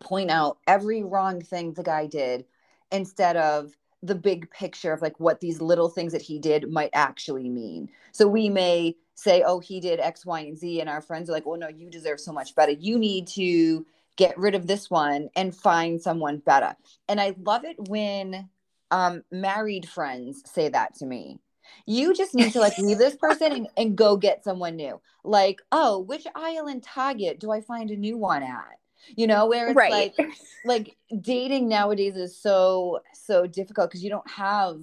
point 0.00 0.30
out 0.30 0.58
every 0.66 1.02
wrong 1.04 1.40
thing 1.40 1.72
the 1.72 1.82
guy 1.82 2.06
did 2.06 2.44
instead 2.90 3.36
of 3.36 3.72
the 4.02 4.14
big 4.14 4.50
picture 4.50 4.92
of 4.92 5.02
like 5.02 5.18
what 5.18 5.40
these 5.40 5.60
little 5.60 5.88
things 5.88 6.12
that 6.12 6.22
he 6.22 6.38
did 6.38 6.70
might 6.70 6.90
actually 6.92 7.48
mean. 7.48 7.88
So 8.12 8.28
we 8.28 8.48
may 8.48 8.96
say, 9.14 9.42
oh, 9.44 9.58
he 9.60 9.80
did 9.80 10.00
X, 10.00 10.26
Y, 10.26 10.40
and 10.40 10.58
Z, 10.58 10.80
and 10.80 10.88
our 10.88 11.00
friends 11.00 11.28
are 11.28 11.32
like, 11.32 11.46
well, 11.46 11.58
no, 11.58 11.68
you 11.68 11.90
deserve 11.90 12.20
so 12.20 12.32
much 12.32 12.54
better. 12.54 12.72
You 12.72 12.98
need 12.98 13.26
to 13.28 13.86
get 14.16 14.38
rid 14.38 14.54
of 14.54 14.66
this 14.66 14.90
one 14.90 15.28
and 15.36 15.54
find 15.54 16.00
someone 16.00 16.38
better. 16.38 16.76
And 17.08 17.20
I 17.20 17.34
love 17.42 17.64
it 17.64 17.76
when 17.88 18.48
um, 18.90 19.22
married 19.30 19.88
friends 19.88 20.42
say 20.46 20.68
that 20.68 20.94
to 20.96 21.06
me. 21.06 21.38
You 21.86 22.14
just 22.14 22.34
need 22.34 22.52
to 22.52 22.60
like 22.60 22.78
leave 22.78 22.98
this 22.98 23.16
person 23.16 23.52
and, 23.52 23.68
and 23.76 23.96
go 23.96 24.16
get 24.16 24.44
someone 24.44 24.76
new. 24.76 25.00
Like, 25.24 25.60
oh, 25.72 25.98
which 25.98 26.26
aisle 26.34 26.68
in 26.68 26.80
Target 26.80 27.40
do 27.40 27.50
I 27.50 27.60
find 27.60 27.90
a 27.90 27.96
new 27.96 28.16
one 28.16 28.42
at? 28.42 28.78
You 29.14 29.26
know, 29.26 29.46
where 29.46 29.68
it's 29.68 29.76
right. 29.76 30.12
like 30.16 30.28
like 30.64 30.96
dating 31.20 31.68
nowadays 31.68 32.16
is 32.16 32.36
so 32.36 33.00
so 33.14 33.46
difficult 33.46 33.90
because 33.90 34.02
you 34.02 34.10
don't 34.10 34.28
have 34.30 34.80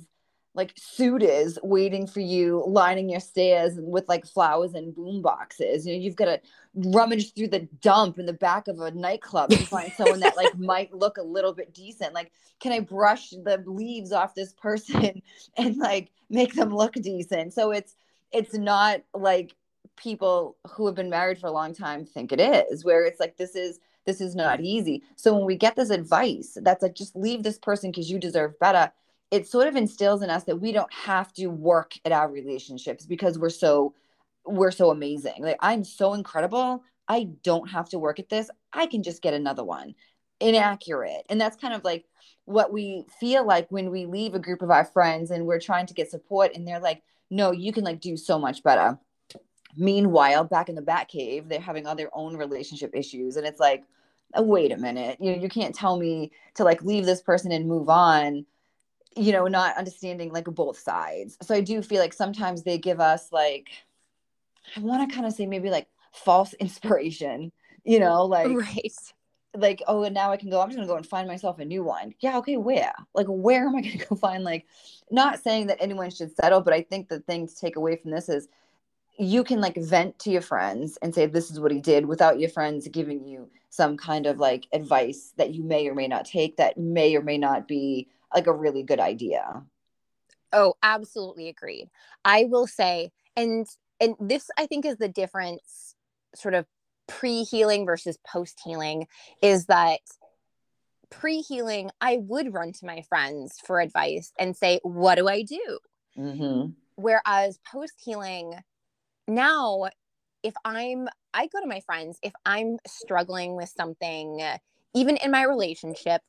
like 0.56 0.72
suitors 0.76 1.58
waiting 1.64 2.06
for 2.06 2.20
you 2.20 2.64
lining 2.68 3.10
your 3.10 3.20
stairs 3.20 3.74
with 3.78 4.08
like 4.08 4.26
flowers 4.26 4.74
and 4.76 4.94
boom 4.94 5.22
boxes. 5.22 5.86
You 5.86 5.94
know 5.94 6.00
you've 6.00 6.16
got 6.16 6.26
to 6.26 6.42
rummage 6.76 7.34
through 7.34 7.48
the 7.48 7.68
dump 7.82 8.20
in 8.20 8.26
the 8.26 8.34
back 8.34 8.68
of 8.68 8.80
a 8.80 8.92
nightclub 8.92 9.50
to 9.50 9.58
find 9.66 9.92
someone 9.94 10.20
that 10.20 10.38
like 10.38 10.56
might 10.58 10.94
look 10.94 11.18
a 11.18 11.24
little 11.24 11.54
bit 11.54 11.74
decent. 11.74 12.14
Like 12.14 12.32
can 12.60 12.72
i 12.72 12.80
brush 12.80 13.32
the 13.32 13.64
leaves 13.66 14.12
off 14.12 14.36
this 14.36 14.54
person 14.54 15.22
and 15.58 15.78
like 15.78 16.12
make 16.30 16.54
them 16.54 16.76
look 16.76 16.94
decent? 16.94 17.54
So 17.54 17.72
it's 17.72 17.96
it's 18.32 18.54
not 18.54 19.02
like 19.14 19.56
people 19.96 20.58
who 20.72 20.86
have 20.86 20.96
been 20.96 21.10
married 21.10 21.40
for 21.40 21.48
a 21.48 21.52
long 21.52 21.74
time 21.74 22.06
think 22.06 22.32
it 22.32 22.40
is 22.40 22.84
where 22.84 23.06
it's 23.06 23.20
like 23.20 23.38
this 23.38 23.56
is 23.56 23.80
this 24.06 24.22
is 24.22 24.36
not 24.36 24.62
easy 24.62 25.02
so 25.16 25.34
when 25.34 25.46
we 25.46 25.56
get 25.56 25.76
this 25.76 25.90
advice 25.90 26.58
that's 26.62 26.84
like 26.84 26.96
just 26.96 27.16
leave 27.16 27.44
this 27.44 27.58
person 27.58 27.92
because 27.92 28.10
you 28.10 28.20
deserve 28.20 28.58
better 28.60 28.92
it 29.34 29.48
sort 29.48 29.68
of 29.68 29.76
instills 29.76 30.22
in 30.22 30.30
us 30.30 30.44
that 30.44 30.62
we 30.62 30.72
don't 30.72 30.94
have 30.94 31.34
to 31.34 31.48
work 31.48 31.94
at 32.06 32.12
our 32.12 32.30
relationships 32.30 33.04
because 33.04 33.40
we're 33.40 33.50
so 33.50 33.96
we're 34.46 34.70
so 34.70 34.92
amazing. 34.92 35.38
Like 35.40 35.58
I'm 35.60 35.84
so 35.84 36.14
incredible. 36.14 36.84
I 37.08 37.30
don't 37.42 37.68
have 37.70 37.90
to 37.90 38.00
work 38.00 38.20
at 38.20 38.30
this. 38.30 38.52
I 38.72 38.86
can 38.86 39.02
just 39.02 39.24
get 39.24 39.34
another 39.34 39.64
one. 39.64 39.96
Inaccurate. 40.40 41.26
And 41.30 41.42
that's 41.42 41.58
kind 41.58 41.74
of 41.74 41.84
like 41.84 42.06
what 42.46 42.72
we 42.72 43.06
feel 43.20 43.44
like 43.44 43.72
when 43.72 43.90
we 43.90 44.06
leave 44.06 44.36
a 44.36 44.40
group 44.40 44.62
of 44.62 44.70
our 44.70 44.86
friends 44.86 45.32
and 45.32 45.48
we're 45.48 45.60
trying 45.60 45.88
to 45.88 45.96
get 45.96 46.12
support 46.12 46.52
and 46.54 46.68
they're 46.68 46.80
like, 46.80 47.02
"No, 47.32 47.50
you 47.52 47.74
can 47.74 47.84
like 47.84 48.02
do 48.02 48.16
so 48.18 48.38
much 48.38 48.62
better." 48.62 49.00
Meanwhile, 49.76 50.46
back 50.46 50.70
in 50.70 50.76
the 50.76 50.82
Bat 50.82 51.08
Cave, 51.08 51.50
they're 51.50 51.60
having 51.60 51.88
all 51.88 51.96
their 51.96 52.10
own 52.14 52.38
relationship 52.38 52.92
issues 52.94 53.38
and 53.38 53.46
it's 53.46 53.60
like, 53.60 53.84
oh, 54.36 54.44
"Wait 54.44 54.72
a 54.72 54.78
minute. 54.78 55.18
You 55.20 55.32
know, 55.32 55.42
you 55.42 55.50
can't 55.50 55.76
tell 55.76 55.98
me 55.98 56.32
to 56.56 56.64
like 56.64 56.84
leave 56.84 57.06
this 57.06 57.22
person 57.22 57.52
and 57.52 57.68
move 57.68 57.90
on." 57.90 58.46
you 59.16 59.32
know, 59.32 59.48
not 59.48 59.78
understanding 59.78 60.32
like 60.32 60.46
both 60.46 60.80
sides. 60.80 61.38
So 61.42 61.54
I 61.54 61.62
do 61.62 61.82
feel 61.82 62.00
like 62.00 62.14
sometimes 62.14 62.64
they 62.64 62.78
give 62.78 63.00
us 63.00 63.32
like, 63.32 63.70
I 64.76 64.80
want 64.80 65.08
to 65.08 65.14
kind 65.14 65.28
of 65.28 65.34
say 65.34 65.46
maybe 65.46 65.70
like 65.70 65.88
false 66.12 66.54
inspiration, 66.60 67.52
you 67.84 68.00
know, 68.00 68.26
like, 68.26 68.50
right. 68.50 68.94
Like, 69.56 69.84
oh, 69.88 70.04
and 70.04 70.16
now 70.16 70.32
I 70.32 70.38
can 70.38 70.50
go, 70.50 70.62
I'm 70.62 70.70
just 70.70 70.78
gonna 70.78 70.88
go 70.88 70.96
and 70.96 71.06
find 71.06 71.28
myself 71.28 71.60
a 71.60 71.66
new 71.66 71.84
one. 71.84 72.16
Yeah, 72.22 72.40
okay, 72.40 72.58
where? 72.58 72.96
Like, 73.14 73.28
where 73.28 73.68
am 73.68 73.76
I 73.76 73.82
gonna 73.82 74.06
go 74.10 74.16
find 74.16 74.44
like 74.44 74.66
not 75.12 75.44
saying 75.44 75.68
that 75.68 75.78
anyone 75.80 76.10
should 76.10 76.36
settle, 76.36 76.62
but 76.62 76.74
I 76.74 76.82
think 76.82 77.08
the 77.08 77.20
thing 77.20 77.48
to 77.48 77.56
take 77.56 77.76
away 77.76 77.96
from 77.96 78.10
this 78.10 78.30
is 78.30 78.48
you 79.18 79.44
can 79.44 79.62
like 79.62 79.76
vent 79.76 80.18
to 80.20 80.32
your 80.32 80.42
friends 80.42 80.98
and 81.02 81.14
say 81.14 81.26
this 81.26 81.52
is 81.52 81.60
what 81.60 81.72
he 81.72 81.80
did 81.80 82.06
without 82.06 82.40
your 82.40 82.50
friends 82.50 82.88
giving 82.88 83.26
you 83.26 83.50
some 83.70 83.98
kind 83.98 84.26
of 84.26 84.40
like 84.40 84.68
advice 84.74 85.34
that 85.38 85.54
you 85.54 85.64
may 85.64 85.88
or 85.88 85.96
may 85.96 86.08
not 86.08 86.26
take 86.26 86.58
that 86.58 86.78
may 86.78 87.16
or 87.16 87.22
may 87.22 87.38
not 87.38 87.68
be 87.68 88.08
like 88.34 88.48
a 88.48 88.54
really 88.54 88.84
good 88.84 89.00
idea. 89.00 89.64
Oh, 90.52 90.76
absolutely 90.84 91.50
agreed. 91.50 91.90
I 92.24 92.46
will 92.46 92.68
say, 92.68 93.12
and 93.36 93.68
and 94.00 94.16
this 94.20 94.50
I 94.58 94.66
think 94.68 94.86
is 94.86 94.98
the 94.98 95.08
difference, 95.08 95.96
sort 96.36 96.54
of 96.54 96.66
pre-healing 97.08 97.86
versus 97.86 98.18
post-healing, 98.26 99.08
is 99.42 99.66
that 99.66 100.00
pre-healing, 101.10 101.92
I 102.02 102.18
would 102.18 102.54
run 102.54 102.72
to 102.74 102.86
my 102.86 103.02
friends 103.02 103.60
for 103.66 103.80
advice 103.80 104.32
and 104.40 104.56
say, 104.56 104.80
"What 104.84 105.16
do 105.16 105.28
I 105.28 105.42
do?" 105.42 105.80
Mm-hmm. 106.18 106.72
Whereas 106.96 107.60
post-healing, 107.72 108.54
now 109.28 109.90
if 110.44 110.54
I'm, 110.66 111.08
I 111.34 111.48
go 111.48 111.62
to 111.62 111.68
my 111.68 111.80
friends 111.82 112.20
if 112.22 112.34
I'm 112.46 112.78
struggling 112.86 113.56
with 113.56 113.74
something, 113.76 114.42
even 114.94 115.18
in 115.18 115.32
my 115.32 115.44
relationship, 115.44 116.22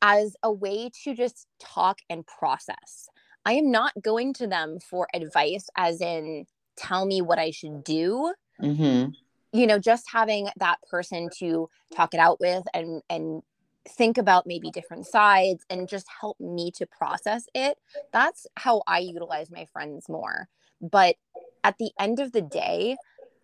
as 0.00 0.34
a 0.42 0.52
way 0.52 0.90
to 1.04 1.14
just 1.14 1.46
talk 1.60 2.00
and 2.10 2.26
process. 2.26 3.08
I 3.44 3.52
am 3.54 3.70
not 3.70 3.92
going 4.02 4.34
to 4.34 4.46
them 4.46 4.78
for 4.80 5.06
advice, 5.14 5.68
as 5.76 6.00
in, 6.00 6.46
tell 6.76 7.06
me 7.06 7.22
what 7.22 7.38
I 7.38 7.50
should 7.50 7.84
do. 7.84 8.32
Mm-hmm. 8.60 9.10
You 9.52 9.66
know, 9.66 9.78
just 9.78 10.10
having 10.10 10.48
that 10.56 10.78
person 10.90 11.28
to 11.38 11.68
talk 11.94 12.14
it 12.14 12.20
out 12.20 12.40
with 12.40 12.64
and, 12.74 13.02
and, 13.08 13.42
think 13.88 14.16
about 14.16 14.46
maybe 14.46 14.70
different 14.70 15.04
sides 15.04 15.64
and 15.68 15.88
just 15.88 16.06
help 16.20 16.38
me 16.38 16.70
to 16.70 16.86
process 16.86 17.46
it. 17.52 17.76
That's 18.12 18.46
how 18.56 18.82
I 18.86 19.00
utilize 19.00 19.50
my 19.50 19.66
friends 19.72 20.08
more. 20.08 20.48
But 20.80 21.16
at 21.64 21.76
the 21.78 21.90
end 21.98 22.20
of 22.20 22.32
the 22.32 22.42
day, 22.42 22.96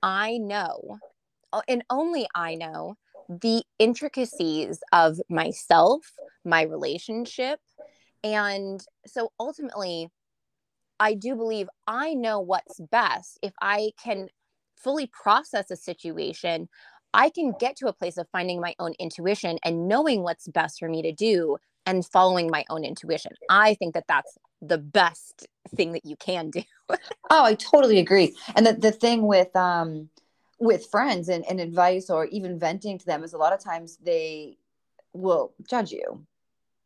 I 0.02 0.38
know, 0.38 0.98
and 1.66 1.84
only 1.90 2.26
I 2.34 2.54
know, 2.54 2.96
the 3.28 3.62
intricacies 3.78 4.80
of 4.92 5.20
myself, 5.28 6.12
my 6.44 6.62
relationship. 6.62 7.60
And 8.24 8.80
so 9.06 9.32
ultimately, 9.38 10.08
I 10.98 11.14
do 11.14 11.36
believe 11.36 11.68
I 11.86 12.14
know 12.14 12.40
what's 12.40 12.80
best. 12.80 13.38
If 13.42 13.52
I 13.60 13.92
can 14.02 14.28
fully 14.76 15.08
process 15.12 15.70
a 15.70 15.76
situation, 15.76 16.68
I 17.14 17.30
can 17.30 17.54
get 17.58 17.76
to 17.76 17.88
a 17.88 17.92
place 17.92 18.16
of 18.16 18.28
finding 18.30 18.60
my 18.60 18.74
own 18.78 18.94
intuition 18.98 19.58
and 19.64 19.88
knowing 19.88 20.22
what's 20.22 20.48
best 20.48 20.78
for 20.78 20.88
me 20.88 21.02
to 21.02 21.12
do 21.12 21.56
and 21.86 22.04
following 22.04 22.50
my 22.50 22.64
own 22.68 22.84
intuition. 22.84 23.32
I 23.48 23.74
think 23.74 23.94
that 23.94 24.04
that's 24.08 24.36
the 24.60 24.78
best 24.78 25.46
thing 25.74 25.92
that 25.92 26.04
you 26.04 26.16
can 26.16 26.50
do. 26.50 26.62
oh, 27.30 27.44
I 27.44 27.54
totally 27.54 27.98
agree. 27.98 28.34
And 28.56 28.66
the, 28.66 28.72
the 28.74 28.92
thing 28.92 29.26
with 29.26 29.54
um 29.56 30.08
with 30.58 30.86
friends 30.86 31.28
and, 31.28 31.44
and 31.48 31.60
advice 31.60 32.10
or 32.10 32.26
even 32.26 32.58
venting 32.58 32.98
to 32.98 33.06
them 33.06 33.22
is 33.22 33.32
a 33.32 33.38
lot 33.38 33.52
of 33.52 33.60
times 33.60 33.98
they 34.02 34.56
will 35.12 35.52
judge 35.68 35.92
you. 35.92 36.24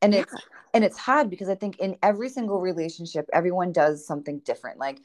And 0.03 0.15
it's 0.15 0.35
and 0.75 0.85
it's 0.85 0.99
hard 0.99 1.31
because 1.31 1.49
i 1.49 1.55
think 1.55 1.79
in 1.79 1.97
every 2.03 2.29
single 2.29 2.61
relationship 2.61 3.29
everyone 3.33 3.73
does 3.73 4.07
something 4.07 4.41
different. 4.41 4.79
Like 4.79 4.99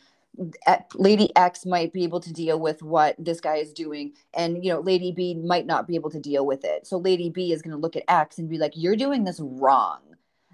lady 0.96 1.36
x 1.36 1.66
might 1.66 1.94
be 1.94 2.04
able 2.04 2.20
to 2.20 2.34
deal 2.34 2.60
with 2.60 2.84
what 2.84 3.16
this 3.18 3.40
guy 3.40 3.56
is 3.56 3.74
doing 3.74 4.14
and 4.36 4.64
you 4.64 4.72
know 4.72 4.80
lady 4.82 5.12
b 5.12 5.34
might 5.34 5.66
not 5.66 5.88
be 5.88 5.96
able 5.96 6.10
to 6.10 6.20
deal 6.20 6.46
with 6.46 6.66
it. 6.66 6.88
So 6.88 6.98
lady 6.98 7.30
b 7.30 7.54
is 7.54 7.62
going 7.62 7.76
to 7.76 7.82
look 7.82 7.96
at 7.96 8.04
x 8.08 8.38
and 8.38 8.50
be 8.50 8.58
like 8.58 8.74
you're 8.76 8.96
doing 8.96 9.24
this 9.24 9.40
wrong 9.40 10.07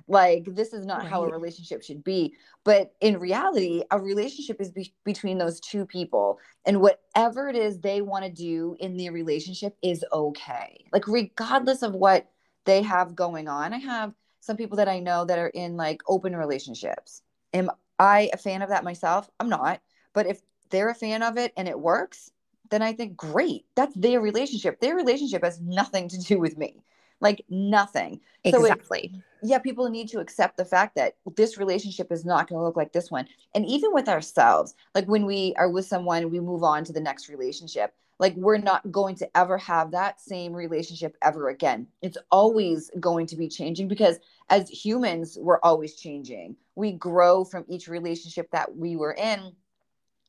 like 0.07 0.45
this 0.55 0.73
is 0.73 0.85
not 0.85 0.99
right. 0.99 1.07
how 1.07 1.23
a 1.23 1.31
relationship 1.31 1.81
should 1.81 2.03
be 2.03 2.33
but 2.63 2.93
in 3.01 3.19
reality 3.19 3.81
a 3.91 3.99
relationship 3.99 4.59
is 4.59 4.71
be- 4.71 4.93
between 5.05 5.37
those 5.37 5.59
two 5.59 5.85
people 5.85 6.39
and 6.65 6.81
whatever 6.81 7.47
it 7.47 7.55
is 7.55 7.79
they 7.79 8.01
want 8.01 8.25
to 8.25 8.31
do 8.31 8.75
in 8.79 8.97
the 8.97 9.09
relationship 9.09 9.77
is 9.81 10.03
okay 10.11 10.83
like 10.91 11.07
regardless 11.07 11.83
of 11.83 11.93
what 11.93 12.29
they 12.65 12.81
have 12.81 13.15
going 13.15 13.47
on 13.47 13.73
i 13.73 13.77
have 13.77 14.13
some 14.43 14.57
people 14.57 14.75
that 14.75 14.89
I 14.89 14.99
know 14.99 15.23
that 15.23 15.39
are 15.39 15.47
in 15.47 15.77
like 15.77 16.01
open 16.05 16.35
relationships. 16.35 17.21
Am 17.53 17.69
I 17.97 18.29
a 18.33 18.37
fan 18.37 18.61
of 18.61 18.69
that 18.69 18.83
myself? 18.83 19.29
I'm 19.39 19.47
not. 19.47 19.79
But 20.11 20.27
if 20.27 20.41
they're 20.69 20.89
a 20.89 20.95
fan 20.95 21.23
of 21.23 21.37
it 21.37 21.53
and 21.55 21.65
it 21.65 21.79
works, 21.79 22.29
then 22.69 22.81
I 22.81 22.91
think 22.91 23.15
great. 23.15 23.65
That's 23.75 23.95
their 23.95 24.19
relationship. 24.19 24.81
Their 24.81 24.95
relationship 24.95 25.45
has 25.45 25.61
nothing 25.61 26.09
to 26.09 26.17
do 26.19 26.39
with 26.39 26.57
me. 26.57 26.83
Like 27.23 27.43
nothing. 27.49 28.21
Exactly. 28.43 29.09
So 29.11 29.17
it, 29.17 29.49
yeah, 29.49 29.57
people 29.57 29.89
need 29.89 30.09
to 30.09 30.19
accept 30.19 30.57
the 30.57 30.65
fact 30.65 30.95
that 30.95 31.15
this 31.35 31.57
relationship 31.57 32.11
is 32.11 32.23
not 32.23 32.47
going 32.47 32.59
to 32.59 32.65
look 32.65 32.77
like 32.77 32.93
this 32.93 33.09
one. 33.09 33.27
And 33.55 33.65
even 33.65 33.91
with 33.93 34.07
ourselves, 34.07 34.75
like 34.93 35.07
when 35.07 35.25
we 35.25 35.55
are 35.57 35.71
with 35.71 35.85
someone, 35.85 36.29
we 36.29 36.39
move 36.39 36.63
on 36.63 36.83
to 36.83 36.93
the 36.93 37.01
next 37.01 37.29
relationship 37.29 37.93
like 38.19 38.35
we're 38.35 38.57
not 38.57 38.89
going 38.91 39.15
to 39.15 39.37
ever 39.37 39.57
have 39.57 39.91
that 39.91 40.21
same 40.21 40.53
relationship 40.53 41.17
ever 41.21 41.49
again 41.49 41.87
it's 42.01 42.17
always 42.31 42.91
going 42.99 43.25
to 43.25 43.35
be 43.35 43.47
changing 43.47 43.87
because 43.87 44.19
as 44.49 44.69
humans 44.69 45.37
we're 45.39 45.59
always 45.61 45.95
changing 45.95 46.55
we 46.75 46.91
grow 46.91 47.43
from 47.43 47.65
each 47.67 47.87
relationship 47.87 48.49
that 48.51 48.75
we 48.75 48.95
were 48.95 49.13
in 49.13 49.51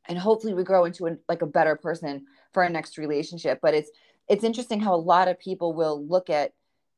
and 0.06 0.18
hopefully 0.18 0.54
we 0.54 0.64
grow 0.64 0.84
into 0.84 1.06
a, 1.06 1.16
like 1.28 1.42
a 1.42 1.46
better 1.46 1.76
person 1.76 2.24
for 2.52 2.62
our 2.62 2.70
next 2.70 2.98
relationship 2.98 3.58
but 3.62 3.74
it's 3.74 3.90
it's 4.28 4.44
interesting 4.44 4.80
how 4.80 4.94
a 4.94 4.96
lot 4.96 5.28
of 5.28 5.38
people 5.38 5.74
will 5.74 6.06
look 6.06 6.30
at 6.30 6.52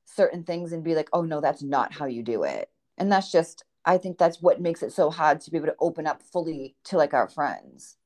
certain 0.06 0.44
things 0.44 0.72
and 0.72 0.84
be 0.84 0.94
like 0.94 1.08
oh 1.12 1.22
no 1.22 1.40
that's 1.40 1.62
not 1.62 1.92
how 1.92 2.06
you 2.06 2.22
do 2.22 2.42
it 2.44 2.70
and 2.98 3.10
that's 3.12 3.30
just 3.30 3.64
i 3.84 3.98
think 3.98 4.18
that's 4.18 4.40
what 4.40 4.60
makes 4.60 4.82
it 4.82 4.92
so 4.92 5.10
hard 5.10 5.40
to 5.40 5.50
be 5.50 5.56
able 5.56 5.66
to 5.66 5.76
open 5.80 6.06
up 6.06 6.22
fully 6.22 6.74
to 6.84 6.96
like 6.96 7.12
our 7.14 7.28
friends 7.28 7.96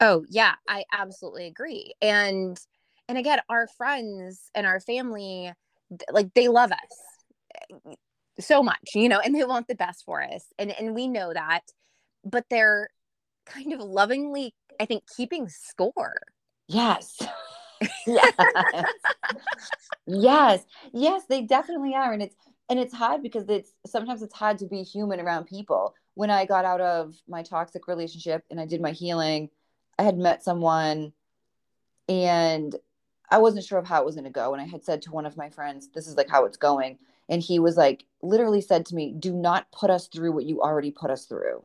Oh, 0.00 0.24
yeah, 0.28 0.54
I 0.68 0.84
absolutely 0.92 1.46
agree. 1.46 1.94
And 2.02 2.58
and 3.08 3.16
again, 3.18 3.40
our 3.48 3.66
friends 3.66 4.50
and 4.54 4.66
our 4.66 4.80
family 4.80 5.52
like 6.10 6.34
they 6.34 6.48
love 6.48 6.72
us 6.72 7.68
eh, 7.86 7.94
so 8.40 8.62
much, 8.62 8.90
you 8.94 9.08
know, 9.08 9.20
and 9.20 9.34
they 9.34 9.44
want 9.44 9.68
the 9.68 9.74
best 9.74 10.04
for 10.04 10.22
us. 10.22 10.46
And 10.58 10.72
and 10.72 10.94
we 10.94 11.08
know 11.08 11.32
that, 11.32 11.62
but 12.24 12.44
they're 12.50 12.90
kind 13.46 13.72
of 13.72 13.80
lovingly 13.80 14.54
I 14.80 14.84
think 14.86 15.04
keeping 15.16 15.48
score. 15.48 16.20
Yes. 16.68 17.18
yes. 18.06 18.32
yes. 20.06 20.64
Yes, 20.92 21.22
they 21.28 21.42
definitely 21.42 21.94
are 21.94 22.12
and 22.12 22.22
it's 22.22 22.36
and 22.68 22.78
it's 22.78 22.94
hard 22.94 23.22
because 23.22 23.48
it's 23.48 23.72
sometimes 23.86 24.22
it's 24.22 24.34
hard 24.34 24.58
to 24.58 24.66
be 24.66 24.82
human 24.82 25.20
around 25.20 25.44
people. 25.44 25.94
When 26.14 26.30
I 26.30 26.46
got 26.46 26.64
out 26.64 26.80
of 26.80 27.14
my 27.28 27.42
toxic 27.42 27.86
relationship 27.86 28.44
and 28.50 28.60
I 28.60 28.66
did 28.66 28.80
my 28.80 28.92
healing, 28.92 29.50
I 29.98 30.02
had 30.02 30.18
met 30.18 30.42
someone 30.42 31.12
and 32.08 32.74
I 33.30 33.38
wasn't 33.38 33.64
sure 33.64 33.78
of 33.78 33.86
how 33.86 34.00
it 34.02 34.06
was 34.06 34.14
going 34.14 34.24
to 34.24 34.30
go. 34.30 34.52
And 34.52 34.62
I 34.62 34.66
had 34.66 34.84
said 34.84 35.02
to 35.02 35.12
one 35.12 35.26
of 35.26 35.36
my 35.36 35.50
friends, 35.50 35.88
this 35.94 36.06
is 36.06 36.16
like 36.16 36.28
how 36.28 36.44
it's 36.44 36.56
going. 36.56 36.98
And 37.28 37.42
he 37.42 37.58
was 37.58 37.76
like, 37.76 38.04
literally 38.22 38.60
said 38.60 38.86
to 38.86 38.94
me, 38.94 39.12
do 39.18 39.32
not 39.32 39.70
put 39.72 39.90
us 39.90 40.06
through 40.06 40.32
what 40.32 40.44
you 40.44 40.60
already 40.60 40.90
put 40.90 41.10
us 41.10 41.26
through. 41.26 41.64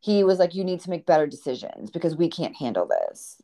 He 0.00 0.24
was 0.24 0.38
like, 0.38 0.54
you 0.54 0.64
need 0.64 0.80
to 0.80 0.90
make 0.90 1.06
better 1.06 1.26
decisions 1.26 1.90
because 1.90 2.16
we 2.16 2.28
can't 2.28 2.56
handle 2.56 2.86
this. 2.86 3.40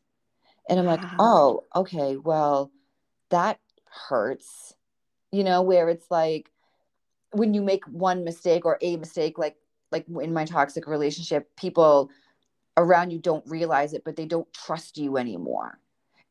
And 0.68 0.78
I'm 0.78 0.86
like, 0.86 1.00
oh, 1.18 1.64
okay, 1.74 2.16
well, 2.16 2.70
that 3.30 3.58
hurts, 4.08 4.74
you 5.32 5.44
know, 5.44 5.62
where 5.62 5.88
it's 5.88 6.10
like 6.10 6.50
when 7.32 7.54
you 7.54 7.62
make 7.62 7.84
one 7.86 8.24
mistake 8.24 8.64
or 8.64 8.78
a 8.80 8.96
mistake, 8.96 9.38
like, 9.38 9.56
like 9.90 10.06
in 10.20 10.32
my 10.32 10.44
toxic 10.44 10.86
relationship, 10.86 11.48
people 11.56 12.10
around 12.76 13.10
you 13.10 13.18
don't 13.18 13.44
realize 13.48 13.94
it, 13.94 14.04
but 14.04 14.16
they 14.16 14.26
don't 14.26 14.50
trust 14.52 14.98
you 14.98 15.16
anymore. 15.16 15.78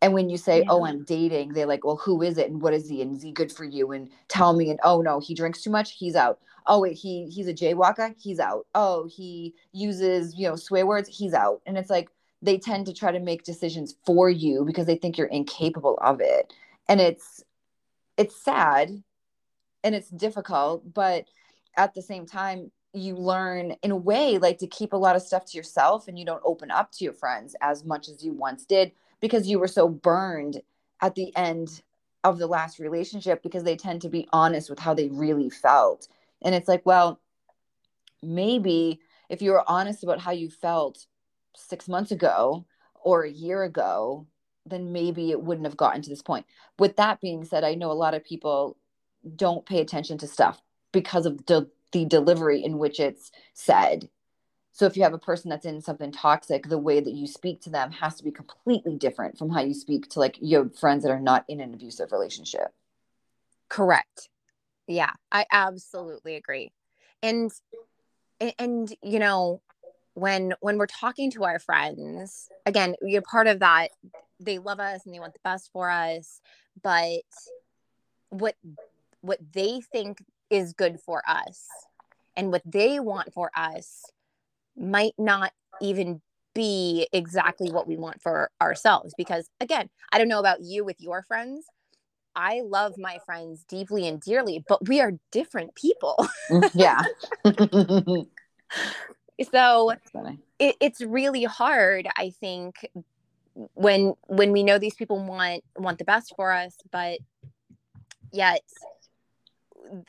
And 0.01 0.13
when 0.13 0.29
you 0.29 0.38
say, 0.38 0.60
oh, 0.60 0.62
yeah. 0.62 0.72
"Oh, 0.72 0.86
I'm 0.86 1.03
dating," 1.03 1.53
they're 1.53 1.65
like, 1.65 1.84
"Well, 1.84 1.98
who 1.98 2.22
is 2.22 2.38
it? 2.38 2.50
And 2.50 2.62
what 2.62 2.74
is 2.74 2.88
he? 2.88 3.01
And 3.01 3.15
is 3.15 3.24
he 3.24 3.32
good 3.32 3.51
for 3.51 3.65
you?" 3.65 3.91
And 3.91 4.10
tell 4.27 4.53
me. 4.53 4.70
And 4.70 4.79
oh 4.84 5.01
no, 5.01 5.20
he 5.20 5.34
drinks 5.34 5.63
too 5.63 5.72
much. 5.72 5.94
He's 5.94 6.15
out. 6.15 6.39
Oh 6.67 6.79
wait, 6.82 6.96
he 6.98 7.27
he's 7.29 7.48
a 7.48 7.53
jaywalker. 7.53 8.13
He's 8.20 8.39
out. 8.39 8.67
Oh, 8.75 9.08
he 9.08 9.56
uses 9.72 10.36
you 10.36 10.48
know 10.48 10.56
swear 10.56 10.86
words. 10.86 11.10
He's 11.10 11.34
out. 11.34 11.62
And 11.65 11.77
it's 11.77 11.89
like 11.89 12.10
they 12.41 12.58
tend 12.58 12.86
to 12.86 12.94
try 12.94 13.12
to 13.12 13.20
make 13.20 13.44
decisions 13.44 13.96
for 14.06 14.29
you 14.29 14.63
because 14.65 14.86
they 14.86 14.95
think 14.95 15.17
you're 15.17 15.28
incapable 15.28 15.97
of 16.02 16.21
it. 16.21 16.54
And 16.88 17.02
it's 17.02 17.43
it's 18.17 18.36
sad, 18.36 19.04
and 19.84 19.95
it's 19.95 20.10
difficult, 20.10 20.93
but 20.93 21.26
at 21.76 21.93
the 21.93 22.02
same 22.02 22.26
time, 22.26 22.71
you 22.93 23.15
learn 23.15 23.76
in 23.84 23.91
a 23.91 23.95
way 23.95 24.38
like 24.38 24.58
to 24.58 24.67
keep 24.67 24.93
a 24.93 24.97
lot 24.97 25.15
of 25.15 25.21
stuff 25.21 25.45
to 25.45 25.58
yourself 25.58 26.08
and 26.08 26.17
you 26.17 26.26
don't 26.26 26.41
open 26.43 26.71
up 26.71 26.91
to 26.91 27.04
your 27.04 27.13
friends 27.13 27.56
as 27.62 27.84
much 27.86 28.10
as 28.10 28.23
you 28.23 28.34
once 28.34 28.65
did 28.65 28.91
because 29.19 29.47
you 29.47 29.60
were 29.60 29.67
so 29.67 29.88
burned 29.88 30.62
at 31.02 31.15
the 31.15 31.36
end 31.36 31.82
of 32.23 32.39
the 32.39 32.47
last 32.47 32.80
relationship 32.80 33.43
because 33.43 33.63
they 33.63 33.76
tend 33.76 34.02
to 34.02 34.10
be 34.10 34.28
honest 34.32 34.69
with 34.69 34.80
how 34.80 34.93
they 34.93 35.10
really 35.10 35.50
felt 35.50 36.08
and 36.41 36.56
it's 36.56 36.67
like 36.67 36.86
well 36.86 37.19
maybe 38.23 39.00
if 39.30 39.41
you 39.41 39.52
were 39.52 39.69
honest 39.69 40.04
about 40.04 40.19
how 40.19 40.32
you 40.32 40.50
felt 40.50 41.06
6 41.55 41.88
months 41.88 42.12
ago 42.12 42.65
or 42.95 43.23
a 43.23 43.31
year 43.31 43.63
ago 43.63 44.27
then 44.65 44.91
maybe 44.91 45.31
it 45.31 45.41
wouldn't 45.41 45.65
have 45.65 45.77
gotten 45.77 46.01
to 46.01 46.10
this 46.10 46.21
point 46.21 46.45
with 46.77 46.95
that 46.97 47.21
being 47.21 47.43
said 47.43 47.63
i 47.63 47.73
know 47.73 47.91
a 47.91 47.93
lot 47.93 48.13
of 48.13 48.23
people 48.23 48.77
don't 49.36 49.65
pay 49.65 49.79
attention 49.79 50.17
to 50.17 50.27
stuff 50.27 50.62
because 50.91 51.25
of 51.25 51.45
the 51.45 51.69
the 51.91 52.05
delivery 52.05 52.63
in 52.63 52.77
which 52.77 52.99
it's 52.99 53.31
said. 53.53 54.10
So 54.71 54.86
if 54.86 54.95
you 54.95 55.03
have 55.03 55.13
a 55.13 55.19
person 55.19 55.49
that's 55.49 55.65
in 55.65 55.81
something 55.81 56.12
toxic, 56.12 56.67
the 56.67 56.77
way 56.77 56.99
that 56.99 57.13
you 57.13 57.25
speak 57.25 57.62
to 57.62 57.69
them 57.69 57.91
has 57.91 58.15
to 58.15 58.23
be 58.23 58.31
completely 58.31 58.95
different 58.95 59.38
from 59.38 59.49
how 59.49 59.62
you 59.62 59.73
speak 59.73 60.10
to 60.10 60.19
like 60.19 60.38
your 60.39 60.69
friends 60.69 61.03
that 61.03 61.12
are 61.12 61.19
not 61.19 61.45
in 61.47 61.60
an 61.60 61.73
abusive 61.73 62.12
relationship. 62.12 62.73
Correct. 63.69 64.29
Yeah, 64.88 65.12
I 65.31 65.45
absolutely 65.51 66.36
agree. 66.36 66.71
And 67.23 67.51
and 68.60 68.93
you 69.01 69.19
know, 69.19 69.62
when 70.17 70.53
when 70.62 70.77
we're 70.77 70.88
talking 70.88 71.30
to 71.32 71.43
our 71.43 71.60
friends, 71.60 72.49
again, 72.65 72.95
you're 73.01 73.21
part 73.21 73.45
of 73.47 73.60
that 73.60 73.91
they 74.39 74.60
love 74.60 74.80
us 74.80 75.06
and 75.06 75.13
they 75.13 75.19
want 75.19 75.34
the 75.34 75.39
best 75.43 75.69
for 75.71 75.89
us, 75.89 76.41
but 76.82 77.21
what 78.30 78.56
what 79.21 79.39
they 79.53 79.82
think 79.91 80.23
is 80.49 80.73
good 80.73 80.99
for 80.99 81.21
us 81.27 81.65
and 82.36 82.51
what 82.51 82.62
they 82.65 82.99
want 82.99 83.34
for 83.34 83.51
us 83.56 84.06
might 84.75 85.13
not 85.17 85.51
even 85.82 86.21
be 86.53 87.08
exactly 87.13 87.71
what 87.71 87.88
we 87.88 87.97
want 87.97 88.21
for 88.21 88.49
ourselves 88.62 89.13
because 89.17 89.49
again 89.60 89.89
i 90.12 90.17
don't 90.17 90.27
know 90.27 90.39
about 90.39 90.62
you 90.62 90.84
with 90.84 90.99
your 90.99 91.21
friends. 91.23 91.65
I 92.36 92.62
love 92.62 92.93
my 92.97 93.17
friends 93.25 93.65
deeply 93.67 94.08
and 94.08 94.21
dearly 94.21 94.63
but 94.67 94.88
we 94.88 95.01
are 95.01 95.13
different 95.32 95.75
people. 95.75 96.27
Mm, 96.49 96.71
yeah 96.73 97.03
so 99.52 99.93
it, 100.60 100.76
it's 100.80 101.02
really 101.02 101.43
hard 101.43 102.08
i 102.17 102.30
think 102.30 102.89
when 103.73 104.13
when 104.28 104.52
we 104.52 104.63
know 104.63 104.78
these 104.78 104.95
people 104.95 105.23
want 105.23 105.63
want 105.78 105.97
the 105.97 106.06
best 106.06 106.34
for 106.36 106.52
us 106.52 106.76
but 106.91 107.19
yet 108.32 108.62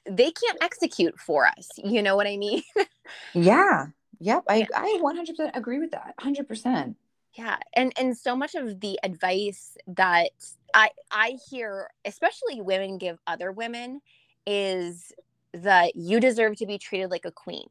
they 0.07 0.31
can't 0.31 0.59
execute 0.63 1.19
for 1.19 1.47
us. 1.47 1.69
You 1.77 2.03
know 2.03 2.17
what 2.17 2.27
I 2.27 2.37
mean? 2.37 2.63
yeah. 3.35 3.87
Yep. 4.21 4.45
I, 4.49 4.67
I 4.75 5.01
100% 5.03 5.57
agree 5.57 5.79
with 5.79 5.93
that. 5.93 6.15
100%. 6.21 6.95
Yeah. 7.35 7.57
And, 7.75 7.93
and 7.99 8.17
so 8.17 8.35
much 8.35 8.55
of 8.55 8.81
the 8.81 8.99
advice 9.03 9.77
that 9.87 10.31
I, 10.75 10.91
I 11.11 11.39
hear, 11.49 11.91
especially 12.05 12.61
women 12.61 12.99
give 12.99 13.19
other 13.27 13.53
women 13.53 14.01
is 14.47 15.13
that 15.55 15.97
you 15.97 16.21
deserve 16.21 16.57
to 16.57 16.67
be 16.67 16.79
treated 16.79 17.11
like 17.11 17.25
a 17.25 17.31
queen. 17.31 17.69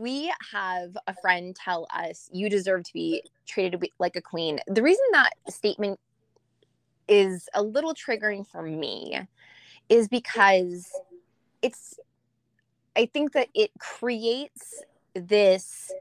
We 0.00 0.32
have 0.52 0.96
a 1.06 1.14
friend 1.20 1.54
tell 1.54 1.86
us 1.94 2.28
you 2.32 2.48
deserve 2.48 2.84
to 2.84 2.92
be 2.92 3.22
treated 3.46 3.82
like 3.98 4.16
a 4.16 4.20
queen. 4.20 4.58
The 4.66 4.82
reason 4.82 5.04
that 5.12 5.30
statement 5.48 6.00
is 7.08 7.48
a 7.54 7.62
little 7.62 7.94
triggering 7.94 8.46
for 8.46 8.62
me 8.62 9.20
is 9.88 10.08
because 10.08 10.90
it's 11.60 11.98
I 12.96 13.06
think 13.06 13.32
that 13.32 13.48
it 13.54 13.70
creates 13.78 14.82
this 15.14 15.92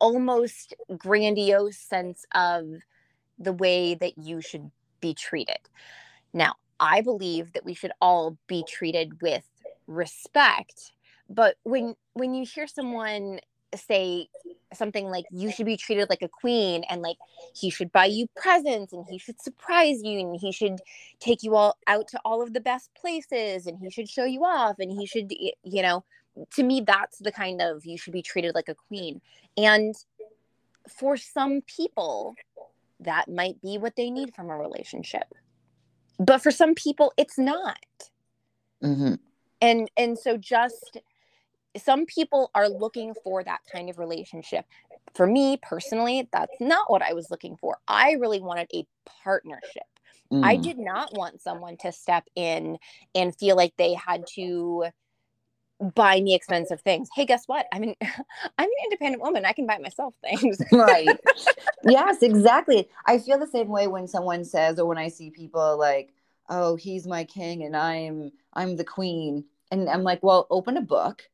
almost 0.00 0.74
grandiose 0.96 1.78
sense 1.78 2.24
of 2.34 2.66
the 3.38 3.52
way 3.52 3.94
that 3.94 4.18
you 4.18 4.40
should 4.40 4.70
be 5.00 5.14
treated. 5.14 5.58
Now, 6.32 6.54
I 6.80 7.02
believe 7.02 7.52
that 7.52 7.64
we 7.64 7.74
should 7.74 7.92
all 8.00 8.36
be 8.46 8.64
treated 8.66 9.20
with 9.22 9.44
respect, 9.86 10.92
but 11.28 11.56
when 11.64 11.94
when 12.14 12.34
you 12.34 12.44
hear 12.44 12.66
someone 12.66 13.40
say 13.76 14.28
something 14.72 15.06
like 15.06 15.24
you 15.30 15.50
should 15.50 15.66
be 15.66 15.76
treated 15.76 16.08
like 16.10 16.22
a 16.22 16.28
queen 16.28 16.84
and 16.88 17.02
like 17.02 17.16
he 17.54 17.70
should 17.70 17.92
buy 17.92 18.06
you 18.06 18.26
presents 18.36 18.92
and 18.92 19.04
he 19.08 19.18
should 19.18 19.40
surprise 19.40 20.02
you 20.02 20.20
and 20.20 20.36
he 20.40 20.52
should 20.52 20.80
take 21.20 21.42
you 21.42 21.54
all 21.54 21.76
out 21.86 22.08
to 22.08 22.18
all 22.24 22.42
of 22.42 22.52
the 22.52 22.60
best 22.60 22.90
places 22.94 23.66
and 23.66 23.78
he 23.78 23.90
should 23.90 24.08
show 24.08 24.24
you 24.24 24.44
off 24.44 24.76
and 24.78 24.92
he 24.92 25.06
should 25.06 25.32
you 25.62 25.82
know 25.82 26.04
to 26.52 26.62
me 26.62 26.80
that's 26.80 27.18
the 27.18 27.32
kind 27.32 27.60
of 27.60 27.84
you 27.84 27.96
should 27.96 28.12
be 28.12 28.22
treated 28.22 28.54
like 28.54 28.68
a 28.68 28.74
queen 28.74 29.20
and 29.56 29.94
for 30.88 31.16
some 31.16 31.60
people 31.62 32.34
that 33.00 33.28
might 33.28 33.60
be 33.62 33.78
what 33.78 33.96
they 33.96 34.10
need 34.10 34.34
from 34.34 34.50
a 34.50 34.56
relationship 34.56 35.34
but 36.18 36.42
for 36.42 36.50
some 36.50 36.74
people 36.74 37.12
it's 37.16 37.38
not 37.38 37.78
mm-hmm. 38.82 39.14
And 39.64 39.90
and 39.96 40.18
so 40.18 40.36
just 40.36 40.98
some 41.76 42.06
people 42.06 42.50
are 42.54 42.68
looking 42.68 43.14
for 43.24 43.42
that 43.42 43.60
kind 43.72 43.90
of 43.90 43.98
relationship. 43.98 44.64
For 45.14 45.26
me 45.26 45.58
personally 45.62 46.28
that's 46.32 46.56
not 46.60 46.90
what 46.90 47.02
i 47.02 47.12
was 47.12 47.30
looking 47.30 47.56
for. 47.56 47.78
I 47.86 48.12
really 48.12 48.40
wanted 48.40 48.68
a 48.74 48.86
partnership. 49.22 49.84
Mm. 50.32 50.42
i 50.44 50.56
did 50.56 50.78
not 50.78 51.12
want 51.12 51.42
someone 51.42 51.76
to 51.78 51.92
step 51.92 52.24
in 52.34 52.78
and 53.14 53.36
feel 53.36 53.56
like 53.56 53.74
they 53.76 53.92
had 53.92 54.26
to 54.34 54.86
buy 55.94 56.20
me 56.20 56.34
expensive 56.34 56.80
things. 56.80 57.08
Hey 57.14 57.26
guess 57.26 57.44
what? 57.46 57.66
I 57.72 57.78
mean 57.78 57.94
i'm 58.02 58.14
an 58.58 58.84
independent 58.84 59.22
woman. 59.22 59.44
I 59.44 59.52
can 59.52 59.66
buy 59.66 59.78
myself 59.78 60.14
things. 60.22 60.58
Right. 60.72 61.08
Yes 61.84 62.22
exactly. 62.22 62.88
I 63.06 63.18
feel 63.18 63.38
the 63.38 63.46
same 63.46 63.68
way 63.68 63.86
when 63.86 64.08
someone 64.08 64.44
says 64.44 64.78
or 64.78 64.86
when 64.86 64.98
i 64.98 65.08
see 65.08 65.30
people 65.30 65.78
like 65.78 66.12
oh 66.48 66.76
he's 66.76 67.06
my 67.06 67.24
king 67.24 67.62
and 67.62 67.76
i'm 67.76 68.30
i'm 68.52 68.76
the 68.76 68.84
queen 68.84 69.44
and 69.80 69.88
i'm 69.90 70.02
like 70.02 70.22
well 70.22 70.46
open 70.50 70.76
a 70.76 70.82
book 70.82 71.28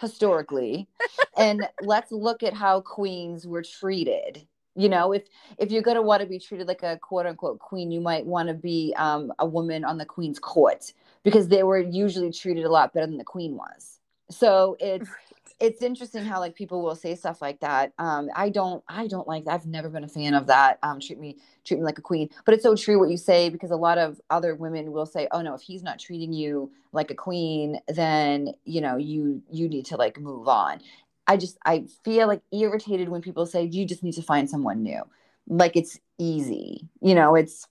historically 0.00 0.88
and 1.36 1.68
let's 1.82 2.12
look 2.12 2.42
at 2.42 2.54
how 2.54 2.80
queens 2.80 3.46
were 3.46 3.62
treated. 3.62 4.46
You 4.78 4.90
know 4.90 5.12
if 5.12 5.24
if 5.58 5.70
you're 5.70 5.82
going 5.82 5.94
to 5.94 6.02
want 6.02 6.20
to 6.20 6.28
be 6.28 6.38
treated 6.38 6.68
like 6.68 6.82
a 6.82 6.98
quote 6.98 7.24
unquote 7.24 7.58
queen 7.58 7.90
you 7.90 8.00
might 8.02 8.26
want 8.26 8.48
to 8.48 8.54
be 8.54 8.92
um, 8.98 9.32
a 9.38 9.46
woman 9.46 9.84
on 9.86 9.96
the 9.96 10.04
queen's 10.04 10.38
court 10.38 10.92
because 11.22 11.48
they 11.48 11.62
were 11.62 11.78
usually 11.78 12.30
treated 12.30 12.64
a 12.64 12.70
lot 12.70 12.92
better 12.92 13.06
than 13.06 13.16
the 13.16 13.24
queen 13.24 13.56
was. 13.56 14.00
So 14.30 14.76
it's 14.78 15.08
it's 15.58 15.82
interesting 15.82 16.24
how 16.24 16.38
like 16.38 16.54
people 16.54 16.82
will 16.82 16.94
say 16.94 17.14
stuff 17.14 17.40
like 17.40 17.60
that. 17.60 17.92
Um, 17.98 18.28
I 18.36 18.50
don't, 18.50 18.84
I 18.88 19.06
don't 19.06 19.26
like. 19.26 19.44
I've 19.48 19.66
never 19.66 19.88
been 19.88 20.04
a 20.04 20.08
fan 20.08 20.34
of 20.34 20.46
that. 20.48 20.78
Um, 20.82 21.00
treat 21.00 21.18
me, 21.18 21.38
treat 21.64 21.78
me 21.78 21.84
like 21.84 21.98
a 21.98 22.02
queen. 22.02 22.28
But 22.44 22.54
it's 22.54 22.62
so 22.62 22.76
true 22.76 22.98
what 22.98 23.10
you 23.10 23.16
say 23.16 23.48
because 23.48 23.70
a 23.70 23.76
lot 23.76 23.96
of 23.96 24.20
other 24.28 24.54
women 24.54 24.92
will 24.92 25.06
say, 25.06 25.28
"Oh 25.30 25.40
no, 25.40 25.54
if 25.54 25.62
he's 25.62 25.82
not 25.82 25.98
treating 25.98 26.32
you 26.32 26.70
like 26.92 27.10
a 27.10 27.14
queen, 27.14 27.80
then 27.88 28.52
you 28.64 28.82
know 28.82 28.96
you 28.96 29.42
you 29.50 29.68
need 29.68 29.86
to 29.86 29.96
like 29.96 30.20
move 30.20 30.46
on." 30.46 30.80
I 31.26 31.38
just 31.38 31.56
I 31.64 31.86
feel 32.04 32.26
like 32.26 32.42
irritated 32.52 33.08
when 33.08 33.22
people 33.22 33.46
say 33.46 33.64
you 33.64 33.86
just 33.86 34.02
need 34.02 34.14
to 34.14 34.22
find 34.22 34.50
someone 34.50 34.82
new. 34.82 35.02
Like 35.48 35.74
it's 35.76 35.98
easy, 36.18 36.86
you 37.00 37.14
know. 37.14 37.34
It's 37.34 37.66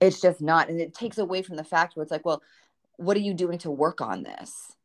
it's 0.00 0.20
just 0.20 0.40
not, 0.40 0.68
and 0.68 0.80
it 0.80 0.94
takes 0.94 1.18
away 1.18 1.42
from 1.42 1.56
the 1.56 1.64
fact 1.64 1.96
where 1.96 2.02
it's 2.04 2.12
like, 2.12 2.24
well, 2.24 2.42
what 2.96 3.16
are 3.16 3.20
you 3.20 3.34
doing 3.34 3.58
to 3.58 3.72
work 3.72 4.00
on 4.00 4.22
this? 4.22 4.76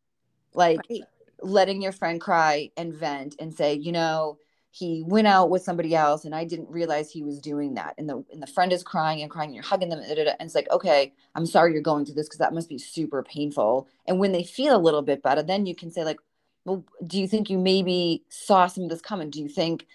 Like. 0.55 0.79
Right 0.89 1.07
letting 1.41 1.81
your 1.81 1.91
friend 1.91 2.19
cry 2.19 2.69
and 2.77 2.93
vent 2.93 3.35
and 3.39 3.53
say, 3.53 3.73
you 3.73 3.91
know, 3.91 4.37
he 4.71 5.03
went 5.05 5.27
out 5.27 5.49
with 5.49 5.63
somebody 5.63 5.93
else 5.93 6.23
and 6.23 6.33
I 6.33 6.45
didn't 6.45 6.69
realize 6.69 7.11
he 7.11 7.23
was 7.23 7.39
doing 7.39 7.73
that. 7.73 7.93
And 7.97 8.07
the 8.07 8.23
and 8.31 8.41
the 8.41 8.47
friend 8.47 8.71
is 8.71 8.83
crying 8.83 9.21
and 9.21 9.29
crying, 9.29 9.49
and 9.49 9.55
you're 9.55 9.63
hugging 9.63 9.89
them, 9.89 9.99
and 9.99 10.35
it's 10.39 10.55
like, 10.55 10.69
okay, 10.71 11.13
I'm 11.35 11.45
sorry 11.45 11.73
you're 11.73 11.81
going 11.81 12.05
through 12.05 12.15
this 12.15 12.27
because 12.27 12.39
that 12.39 12.53
must 12.53 12.69
be 12.69 12.77
super 12.77 13.21
painful. 13.21 13.87
And 14.07 14.17
when 14.17 14.31
they 14.31 14.43
feel 14.43 14.75
a 14.75 14.79
little 14.79 15.01
bit 15.01 15.21
better, 15.21 15.43
then 15.43 15.65
you 15.65 15.75
can 15.75 15.91
say, 15.91 16.05
like, 16.05 16.19
well, 16.63 16.85
do 17.05 17.19
you 17.19 17.27
think 17.27 17.49
you 17.49 17.57
maybe 17.57 18.23
saw 18.29 18.67
some 18.67 18.85
of 18.85 18.89
this 18.89 19.01
coming? 19.01 19.29
Do 19.29 19.41
you 19.41 19.49
think, 19.49 19.87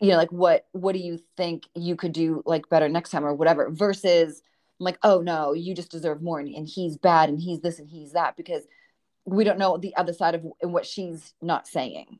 you 0.00 0.10
know, 0.10 0.16
like 0.16 0.30
what 0.30 0.66
what 0.72 0.92
do 0.92 1.00
you 1.00 1.18
think 1.36 1.66
you 1.74 1.96
could 1.96 2.12
do 2.12 2.42
like 2.46 2.68
better 2.68 2.88
next 2.88 3.10
time 3.10 3.24
or 3.24 3.34
whatever? 3.34 3.70
Versus 3.70 4.42
I'm 4.78 4.84
like, 4.84 4.98
oh 5.02 5.20
no, 5.20 5.52
you 5.52 5.74
just 5.74 5.90
deserve 5.90 6.22
more 6.22 6.38
and, 6.38 6.48
and 6.54 6.68
he's 6.68 6.96
bad 6.96 7.28
and 7.28 7.40
he's 7.40 7.60
this 7.60 7.78
and 7.78 7.88
he's 7.88 8.12
that 8.12 8.36
because 8.36 8.62
we 9.24 9.44
don't 9.44 9.58
know 9.58 9.76
the 9.76 9.94
other 9.96 10.12
side 10.12 10.34
of 10.34 10.44
what 10.60 10.86
she's 10.86 11.34
not 11.40 11.66
saying. 11.66 12.18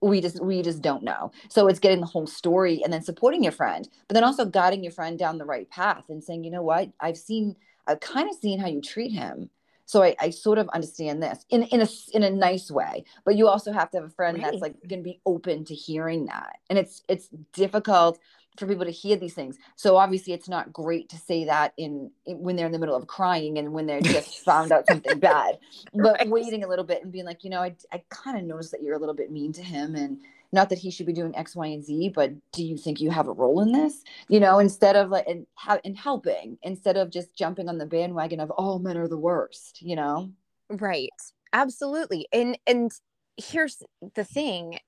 We 0.00 0.20
just 0.20 0.42
we 0.42 0.62
just 0.62 0.82
don't 0.82 1.04
know. 1.04 1.30
So 1.48 1.68
it's 1.68 1.78
getting 1.78 2.00
the 2.00 2.06
whole 2.06 2.26
story 2.26 2.82
and 2.82 2.92
then 2.92 3.02
supporting 3.02 3.42
your 3.42 3.52
friend 3.52 3.88
but 4.08 4.14
then 4.14 4.24
also 4.24 4.44
guiding 4.44 4.82
your 4.82 4.92
friend 4.92 5.18
down 5.18 5.38
the 5.38 5.44
right 5.44 5.68
path 5.70 6.04
and 6.08 6.22
saying 6.22 6.44
you 6.44 6.50
know 6.50 6.62
what? 6.62 6.90
I've 7.00 7.16
seen 7.16 7.56
i've 7.86 8.00
kind 8.00 8.28
of 8.28 8.36
seen 8.36 8.58
how 8.58 8.68
you 8.68 8.80
treat 8.80 9.12
him. 9.12 9.50
So 9.84 10.02
I, 10.02 10.14
I 10.20 10.30
sort 10.30 10.58
of 10.58 10.68
understand 10.70 11.22
this 11.22 11.44
in, 11.50 11.64
in 11.64 11.82
a 11.82 11.88
in 12.12 12.22
a 12.22 12.30
nice 12.30 12.70
way 12.70 13.04
but 13.24 13.36
you 13.36 13.46
also 13.46 13.72
have 13.72 13.90
to 13.90 13.98
have 13.98 14.06
a 14.06 14.10
friend 14.10 14.38
right. 14.38 14.50
that's 14.50 14.62
like 14.62 14.74
going 14.88 15.00
to 15.00 15.04
be 15.04 15.20
open 15.24 15.64
to 15.66 15.74
hearing 15.74 16.26
that. 16.26 16.58
And 16.68 16.78
it's 16.78 17.02
it's 17.08 17.28
difficult 17.52 18.18
for 18.56 18.66
people 18.66 18.84
to 18.84 18.90
hear 18.90 19.16
these 19.16 19.34
things. 19.34 19.58
So 19.76 19.96
obviously, 19.96 20.32
it's 20.32 20.48
not 20.48 20.72
great 20.72 21.08
to 21.10 21.16
say 21.16 21.44
that 21.44 21.72
in, 21.76 22.10
in 22.26 22.38
when 22.38 22.56
they're 22.56 22.66
in 22.66 22.72
the 22.72 22.78
middle 22.78 22.94
of 22.94 23.06
crying 23.06 23.58
and 23.58 23.72
when 23.72 23.86
they're 23.86 24.00
just 24.00 24.38
found 24.44 24.72
out 24.72 24.86
something 24.86 25.18
bad. 25.18 25.58
But 25.94 26.18
right. 26.18 26.28
waiting 26.28 26.64
a 26.64 26.68
little 26.68 26.84
bit 26.84 27.02
and 27.02 27.12
being 27.12 27.24
like, 27.24 27.44
you 27.44 27.50
know, 27.50 27.62
I 27.62 27.74
I 27.92 28.02
kind 28.10 28.38
of 28.38 28.44
noticed 28.44 28.72
that 28.72 28.82
you're 28.82 28.96
a 28.96 28.98
little 28.98 29.14
bit 29.14 29.30
mean 29.30 29.52
to 29.54 29.62
him, 29.62 29.94
and 29.94 30.18
not 30.52 30.68
that 30.68 30.78
he 30.78 30.90
should 30.90 31.06
be 31.06 31.14
doing 31.14 31.34
X, 31.34 31.56
Y, 31.56 31.66
and 31.66 31.84
Z, 31.84 32.10
but 32.14 32.32
do 32.52 32.62
you 32.62 32.76
think 32.76 33.00
you 33.00 33.10
have 33.10 33.28
a 33.28 33.32
role 33.32 33.60
in 33.60 33.72
this? 33.72 34.02
You 34.28 34.40
know, 34.40 34.58
instead 34.58 34.96
of 34.96 35.08
like 35.08 35.26
and 35.26 35.46
ha- 35.54 35.80
and 35.84 35.96
helping, 35.96 36.58
instead 36.62 36.96
of 36.96 37.10
just 37.10 37.34
jumping 37.34 37.68
on 37.68 37.78
the 37.78 37.86
bandwagon 37.86 38.40
of 38.40 38.50
all 38.50 38.78
men 38.78 38.98
are 38.98 39.08
the 39.08 39.18
worst. 39.18 39.80
You 39.80 39.96
know, 39.96 40.30
right? 40.68 41.08
Absolutely, 41.54 42.26
and 42.32 42.58
and 42.66 42.92
here's 43.38 43.82
the 44.14 44.24
thing 44.24 44.78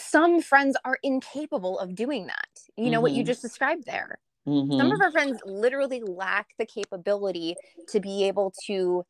some 0.00 0.40
friends 0.40 0.76
are 0.84 0.98
incapable 1.02 1.78
of 1.78 1.94
doing 1.94 2.26
that. 2.26 2.48
You 2.76 2.90
know 2.90 2.96
mm-hmm. 2.96 3.02
what 3.02 3.12
you 3.12 3.22
mm-hmm. 3.22 3.28
just 3.28 3.42
described 3.42 3.84
there. 3.86 4.18
Mm-hmm. 4.46 4.78
Some 4.78 4.86
of 4.86 4.92
mm-hmm. 4.94 5.02
our 5.02 5.10
friends 5.10 5.40
literally 5.44 6.00
lack 6.00 6.48
the 6.58 6.66
capability 6.66 7.56
to 7.88 8.00
be 8.00 8.24
able 8.24 8.54
to 8.66 9.04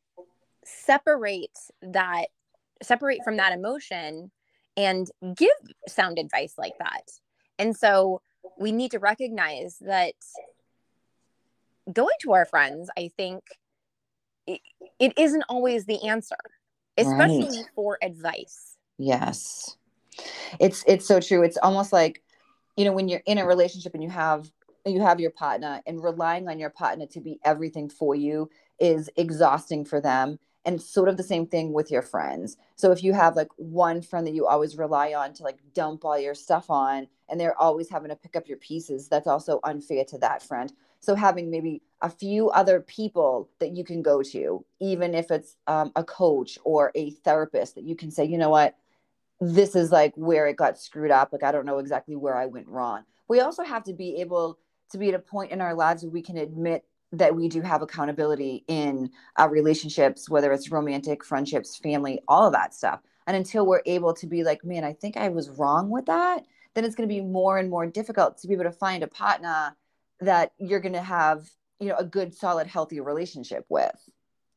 separate 0.65 1.57
that, 1.81 2.25
separate 2.81 3.23
from 3.23 3.37
that 3.37 3.53
emotion 3.53 4.31
and 4.75 5.09
give 5.35 5.49
sound 5.87 6.19
advice 6.19 6.55
like 6.57 6.77
that. 6.79 7.03
And 7.57 7.75
so 7.75 8.21
we 8.57 8.71
need 8.71 8.91
to 8.91 8.99
recognize 8.99 9.77
that 9.81 10.13
going 11.91 12.15
to 12.21 12.33
our 12.33 12.45
friends, 12.45 12.89
I 12.97 13.09
think 13.15 13.43
it, 14.45 14.61
it 14.99 15.13
isn't 15.17 15.43
always 15.47 15.85
the 15.85 16.07
answer, 16.07 16.37
especially 16.97 17.59
right. 17.59 17.65
for 17.75 17.97
advice. 18.01 18.75
Yes 18.97 19.77
it's 20.59 20.83
it's 20.87 21.05
so 21.05 21.19
true. 21.19 21.43
It's 21.43 21.57
almost 21.57 21.93
like 21.93 22.21
you 22.75 22.85
know 22.85 22.93
when 22.93 23.07
you're 23.07 23.23
in 23.25 23.37
a 23.37 23.45
relationship 23.45 23.93
and 23.93 24.03
you 24.03 24.09
have 24.09 24.51
you 24.85 25.01
have 25.01 25.19
your 25.19 25.31
partner 25.31 25.81
and 25.85 26.03
relying 26.03 26.47
on 26.47 26.59
your 26.59 26.69
partner 26.69 27.05
to 27.07 27.19
be 27.19 27.39
everything 27.43 27.89
for 27.89 28.15
you 28.15 28.49
is 28.79 29.09
exhausting 29.17 29.85
for 29.85 29.99
them 29.99 30.39
and 30.65 30.81
sort 30.81 31.09
of 31.09 31.17
the 31.17 31.23
same 31.23 31.45
thing 31.45 31.73
with 31.73 31.89
your 31.89 32.01
friends. 32.01 32.57
So 32.75 32.91
if 32.91 33.03
you 33.03 33.13
have 33.13 33.35
like 33.35 33.47
one 33.57 34.01
friend 34.01 34.27
that 34.27 34.33
you 34.33 34.45
always 34.45 34.77
rely 34.77 35.13
on 35.13 35.33
to 35.33 35.43
like 35.43 35.57
dump 35.73 36.03
all 36.05 36.19
your 36.19 36.35
stuff 36.35 36.69
on 36.69 37.07
and 37.29 37.39
they're 37.39 37.59
always 37.59 37.89
having 37.89 38.09
to 38.09 38.15
pick 38.15 38.35
up 38.35 38.47
your 38.47 38.57
pieces 38.57 39.07
that's 39.07 39.27
also 39.27 39.59
unfair 39.63 40.03
to 40.05 40.17
that 40.19 40.43
friend. 40.43 40.73
So 40.99 41.15
having 41.15 41.49
maybe 41.49 41.81
a 42.01 42.09
few 42.09 42.49
other 42.49 42.81
people 42.81 43.49
that 43.59 43.75
you 43.75 43.83
can 43.83 44.01
go 44.01 44.21
to 44.21 44.65
even 44.79 45.15
if 45.15 45.31
it's 45.31 45.55
um, 45.67 45.91
a 45.95 46.03
coach 46.03 46.59
or 46.63 46.91
a 46.95 47.11
therapist 47.11 47.75
that 47.75 47.85
you 47.85 47.95
can 47.95 48.11
say 48.11 48.25
you 48.25 48.37
know 48.37 48.49
what 48.49 48.75
this 49.39 49.75
is 49.75 49.91
like 49.91 50.13
where 50.15 50.47
it 50.47 50.57
got 50.57 50.77
screwed 50.77 51.11
up. 51.11 51.31
Like, 51.31 51.43
I 51.43 51.51
don't 51.51 51.65
know 51.65 51.79
exactly 51.79 52.15
where 52.15 52.35
I 52.35 52.45
went 52.45 52.67
wrong. 52.67 53.03
We 53.27 53.39
also 53.39 53.63
have 53.63 53.83
to 53.83 53.93
be 53.93 54.17
able 54.21 54.57
to 54.91 54.97
be 54.97 55.09
at 55.09 55.15
a 55.15 55.19
point 55.19 55.51
in 55.51 55.61
our 55.61 55.75
lives 55.75 56.03
where 56.03 56.11
we 56.11 56.21
can 56.21 56.37
admit 56.37 56.83
that 57.11 57.35
we 57.35 57.47
do 57.47 57.61
have 57.61 57.81
accountability 57.81 58.63
in 58.67 59.09
our 59.35 59.49
relationships, 59.49 60.29
whether 60.29 60.51
it's 60.51 60.71
romantic, 60.71 61.23
friendships, 61.23 61.77
family, 61.77 62.19
all 62.27 62.47
of 62.47 62.53
that 62.53 62.73
stuff. 62.73 62.99
And 63.25 63.35
until 63.35 63.65
we're 63.65 63.81
able 63.85 64.13
to 64.15 64.27
be 64.27 64.43
like, 64.43 64.63
man, 64.63 64.83
I 64.83 64.93
think 64.93 65.17
I 65.17 65.29
was 65.29 65.49
wrong 65.49 65.89
with 65.89 66.05
that, 66.05 66.43
then 66.73 66.83
it's 66.83 66.95
going 66.95 67.07
to 67.07 67.13
be 67.13 67.21
more 67.21 67.57
and 67.57 67.69
more 67.69 67.85
difficult 67.87 68.37
to 68.39 68.47
be 68.47 68.53
able 68.53 68.65
to 68.65 68.71
find 68.71 69.03
a 69.03 69.07
partner 69.07 69.75
that 70.19 70.51
you're 70.57 70.79
going 70.79 70.93
to 70.93 71.01
have, 71.01 71.47
you 71.79 71.87
know, 71.87 71.95
a 71.95 72.03
good, 72.03 72.33
solid, 72.35 72.67
healthy 72.67 72.99
relationship 72.99 73.65
with. 73.69 73.95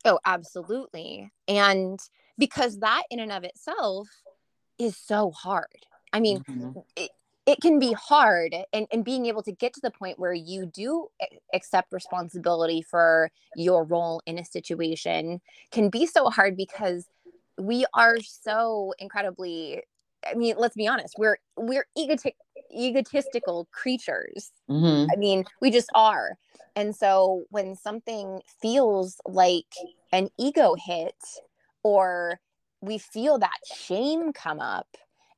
Oh, 0.05 0.19
absolutely. 0.25 1.31
And 1.49 1.99
because 2.39 2.81
that 2.81 3.05
in 3.11 3.21
and 3.21 3.33
of 3.33 3.45
itself 3.45 4.09
is 4.83 4.97
so 4.97 5.31
hard. 5.31 5.87
I 6.13 6.21
mean, 6.21 6.41
mm-hmm. 6.41 6.79
it, 6.97 7.11
it 7.47 7.61
can 7.61 7.79
be 7.79 7.93
hard 7.93 8.55
and, 8.73 8.87
and 8.93 9.05
being 9.05 9.27
able 9.27 9.43
to 9.43 9.53
get 9.53 9.73
to 9.75 9.81
the 9.81 9.91
point 9.91 10.19
where 10.19 10.33
you 10.33 10.67
do 10.67 11.09
accept 11.53 11.93
responsibility 11.93 12.83
for 12.83 13.31
your 13.57 13.85
role 13.85 14.23
in 14.27 14.39
a 14.39 14.45
situation 14.45 15.41
can 15.71 15.89
be 15.89 16.07
so 16.07 16.31
hard 16.31 16.57
because 16.57 17.07
we 17.59 17.85
are 17.95 18.19
so 18.21 18.95
incredibly 18.99 19.83
i 20.27 20.35
mean 20.35 20.55
let's 20.57 20.77
be 20.77 20.87
honest 20.87 21.15
we're 21.19 21.37
we're 21.57 21.87
egotic, 21.99 22.35
egotistical 22.75 23.69
creatures 23.73 24.53
mm-hmm. 24.71 25.11
i 25.13 25.17
mean 25.17 25.45
we 25.61 25.71
just 25.71 25.91
are 25.95 26.39
and 26.77 26.97
so 26.97 27.45
when 27.51 27.77
something 27.77 28.41
feels 28.61 29.21
like 29.27 29.67
an 30.13 30.29
ego 30.39 30.75
hit 30.79 31.17
or 31.83 32.41
we 32.83 32.99
feel 32.99 33.39
that 33.39 33.59
shame 33.65 34.33
come 34.33 34.61
up, 34.61 34.89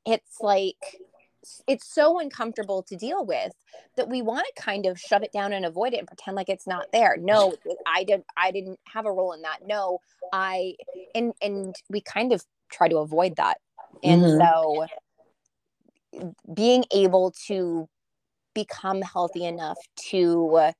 it's 0.04 0.40
like 0.40 1.00
it's 1.68 1.86
so 1.86 2.18
uncomfortable 2.18 2.82
to 2.82 2.96
deal 2.96 3.24
with 3.24 3.52
that 3.96 4.08
we 4.08 4.22
want 4.22 4.46
to 4.46 4.62
kind 4.62 4.86
of 4.86 4.98
shut 4.98 5.22
it 5.22 5.30
down 5.30 5.52
and 5.52 5.66
avoid 5.66 5.92
it 5.92 5.98
and 5.98 6.08
pretend 6.08 6.34
like 6.34 6.48
it's 6.48 6.66
not 6.66 6.90
there. 6.90 7.16
No, 7.18 7.54
I 7.86 8.04
didn't 8.04 8.24
I 8.36 8.50
didn't 8.50 8.80
have 8.88 9.06
a 9.06 9.12
role 9.12 9.32
in 9.32 9.42
that. 9.42 9.58
No, 9.66 9.98
I 10.32 10.74
and 11.14 11.32
and 11.42 11.76
we 11.90 12.00
kind 12.00 12.32
of 12.32 12.42
try 12.72 12.88
to 12.88 12.98
avoid 12.98 13.36
that. 13.36 13.58
And 14.02 14.22
mm-hmm. 14.22 14.40
so 14.40 14.86
being 16.52 16.84
able 16.92 17.32
to 17.46 17.88
become 18.54 19.02
healthy 19.02 19.44
enough 19.44 19.78
to 20.10 20.72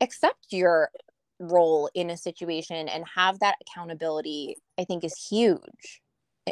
accept 0.00 0.46
your 0.50 0.90
role 1.38 1.90
in 1.94 2.10
a 2.10 2.16
situation 2.16 2.88
and 2.88 3.04
have 3.14 3.38
that 3.40 3.56
accountability 3.60 4.56
i 4.78 4.84
think 4.84 5.04
is 5.04 5.16
huge. 5.30 6.00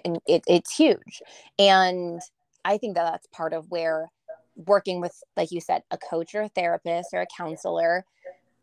And 0.05 0.19
it, 0.27 0.43
it's 0.47 0.75
huge. 0.75 1.23
And 1.59 2.21
i 2.65 2.79
think 2.79 2.97
that 2.97 3.11
that's 3.11 3.27
part 3.29 3.53
of 3.53 3.71
where 3.71 4.09
working 4.57 5.01
with 5.01 5.15
like 5.37 5.51
you 5.51 5.61
said 5.61 5.83
a 5.91 5.99
coach 5.99 6.35
or 6.35 6.43
a 6.43 6.49
therapist 6.49 7.09
or 7.13 7.21
a 7.21 7.27
counselor 7.37 8.05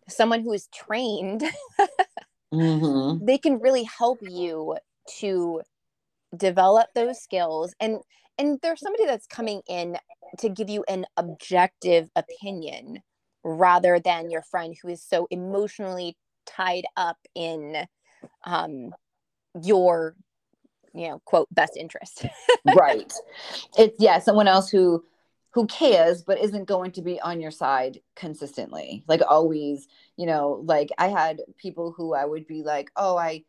someone 0.08 0.42
who 0.42 0.54
is 0.54 0.70
trained 0.74 1.44
mm-hmm. 2.54 3.26
they 3.26 3.38
can 3.38 3.60
really 3.60 3.84
help 3.84 4.20
you 4.22 4.78
to 5.20 5.62
develop 6.36 6.88
those 6.96 7.22
skills. 7.22 7.74
And 7.80 8.00
and 8.38 8.60
there's 8.62 8.82
somebody 8.82 9.06
that's 9.06 9.28
coming 9.28 9.62
in 9.68 9.98
to 10.40 10.50
give 10.50 10.70
you 10.70 10.84
an 10.88 11.06
objective 11.18 12.10
opinion 12.16 13.00
rather 13.44 14.00
than 14.00 14.30
your 14.30 14.42
friend 14.42 14.76
who 14.82 14.90
is 14.90 15.04
so 15.04 15.28
emotionally 15.32 16.18
tied 16.46 16.86
up 16.98 17.18
in 17.36 17.88
um, 18.46 18.94
your 19.62 20.16
you 20.94 21.08
know 21.08 21.22
quote 21.26 21.48
best 21.52 21.78
interest. 21.78 22.26
Right. 22.76 23.12
It's 23.78 23.96
yeah 24.00 24.20
someone 24.20 24.48
else 24.48 24.70
who 24.70 25.04
who 25.54 25.66
cares 25.66 26.22
but 26.22 26.40
isn't 26.40 26.66
going 26.66 26.92
to 26.92 27.02
be 27.02 27.20
on 27.20 27.42
your 27.42 27.52
side 27.52 28.00
consistently. 28.16 29.04
Like 29.08 29.22
always 29.28 29.88
you 30.16 30.28
know 30.28 30.62
like 30.66 30.90
i 31.00 31.08
had 31.08 31.42
people 31.58 31.92
who 31.92 32.14
i 32.14 32.26
would 32.26 32.46
be 32.46 32.62
like 32.62 32.92
oh 32.96 33.18
i 33.18 33.44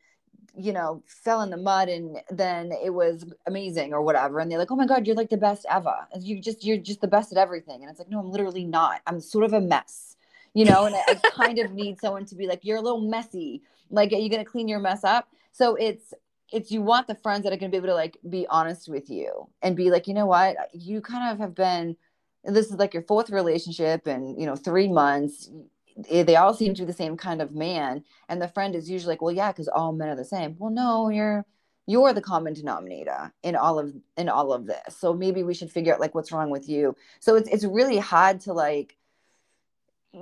you 0.56 0.72
know, 0.72 1.02
fell 1.06 1.40
in 1.42 1.50
the 1.50 1.56
mud 1.56 1.88
and 1.88 2.18
then 2.30 2.72
it 2.72 2.90
was 2.90 3.24
amazing 3.46 3.92
or 3.92 4.02
whatever. 4.02 4.38
And 4.38 4.50
they're 4.50 4.58
like, 4.58 4.70
oh 4.70 4.76
my 4.76 4.86
God, 4.86 5.06
you're 5.06 5.16
like 5.16 5.30
the 5.30 5.36
best 5.36 5.64
ever. 5.70 5.94
You 6.20 6.40
just, 6.40 6.64
you're 6.64 6.76
just 6.76 7.00
the 7.00 7.08
best 7.08 7.32
at 7.32 7.38
everything. 7.38 7.82
And 7.82 7.90
it's 7.90 7.98
like, 7.98 8.10
no, 8.10 8.18
I'm 8.20 8.30
literally 8.30 8.64
not. 8.64 9.00
I'm 9.06 9.20
sort 9.20 9.44
of 9.44 9.54
a 9.54 9.60
mess, 9.60 10.16
you 10.54 10.64
know, 10.64 10.84
and 10.84 10.94
I, 10.94 11.02
I 11.08 11.14
kind 11.30 11.58
of 11.58 11.72
need 11.72 12.00
someone 12.00 12.26
to 12.26 12.34
be 12.34 12.46
like, 12.46 12.60
you're 12.62 12.76
a 12.76 12.82
little 12.82 13.00
messy. 13.00 13.62
Like, 13.90 14.12
are 14.12 14.16
you 14.16 14.28
going 14.28 14.44
to 14.44 14.50
clean 14.50 14.68
your 14.68 14.80
mess 14.80 15.04
up? 15.04 15.28
So 15.52 15.74
it's, 15.76 16.12
it's 16.52 16.70
you 16.70 16.82
want 16.82 17.06
the 17.06 17.14
friends 17.14 17.44
that 17.44 17.52
are 17.52 17.56
going 17.56 17.70
to 17.70 17.74
be 17.74 17.78
able 17.78 17.88
to 17.88 17.94
like 17.94 18.18
be 18.28 18.46
honest 18.50 18.88
with 18.88 19.08
you 19.08 19.48
and 19.62 19.74
be 19.74 19.90
like, 19.90 20.06
you 20.06 20.12
know 20.12 20.26
what, 20.26 20.56
you 20.74 21.00
kind 21.00 21.32
of 21.32 21.38
have 21.38 21.54
been, 21.54 21.96
this 22.44 22.66
is 22.66 22.74
like 22.74 22.92
your 22.92 23.04
fourth 23.04 23.30
relationship 23.30 24.06
and, 24.06 24.38
you 24.38 24.46
know, 24.46 24.56
three 24.56 24.88
months 24.88 25.48
they 25.96 26.36
all 26.36 26.54
seem 26.54 26.74
to 26.74 26.82
be 26.82 26.86
the 26.86 26.92
same 26.92 27.16
kind 27.16 27.42
of 27.42 27.54
man. 27.54 28.04
And 28.28 28.40
the 28.40 28.48
friend 28.48 28.74
is 28.74 28.90
usually 28.90 29.12
like 29.12 29.22
well 29.22 29.34
yeah 29.34 29.52
because 29.52 29.68
all 29.68 29.92
men 29.92 30.08
are 30.08 30.16
the 30.16 30.24
same. 30.24 30.56
Well 30.58 30.70
no 30.70 31.08
you're 31.08 31.44
you're 31.86 32.12
the 32.12 32.20
common 32.22 32.54
denominator 32.54 33.32
in 33.42 33.56
all 33.56 33.78
of 33.78 33.92
in 34.16 34.28
all 34.28 34.52
of 34.52 34.66
this. 34.66 34.96
So 34.96 35.14
maybe 35.14 35.42
we 35.42 35.54
should 35.54 35.70
figure 35.70 35.94
out 35.94 36.00
like 36.00 36.14
what's 36.14 36.32
wrong 36.32 36.50
with 36.50 36.68
you. 36.68 36.96
So 37.20 37.36
it's 37.36 37.48
it's 37.48 37.64
really 37.64 37.98
hard 37.98 38.40
to 38.42 38.52
like 38.52 38.96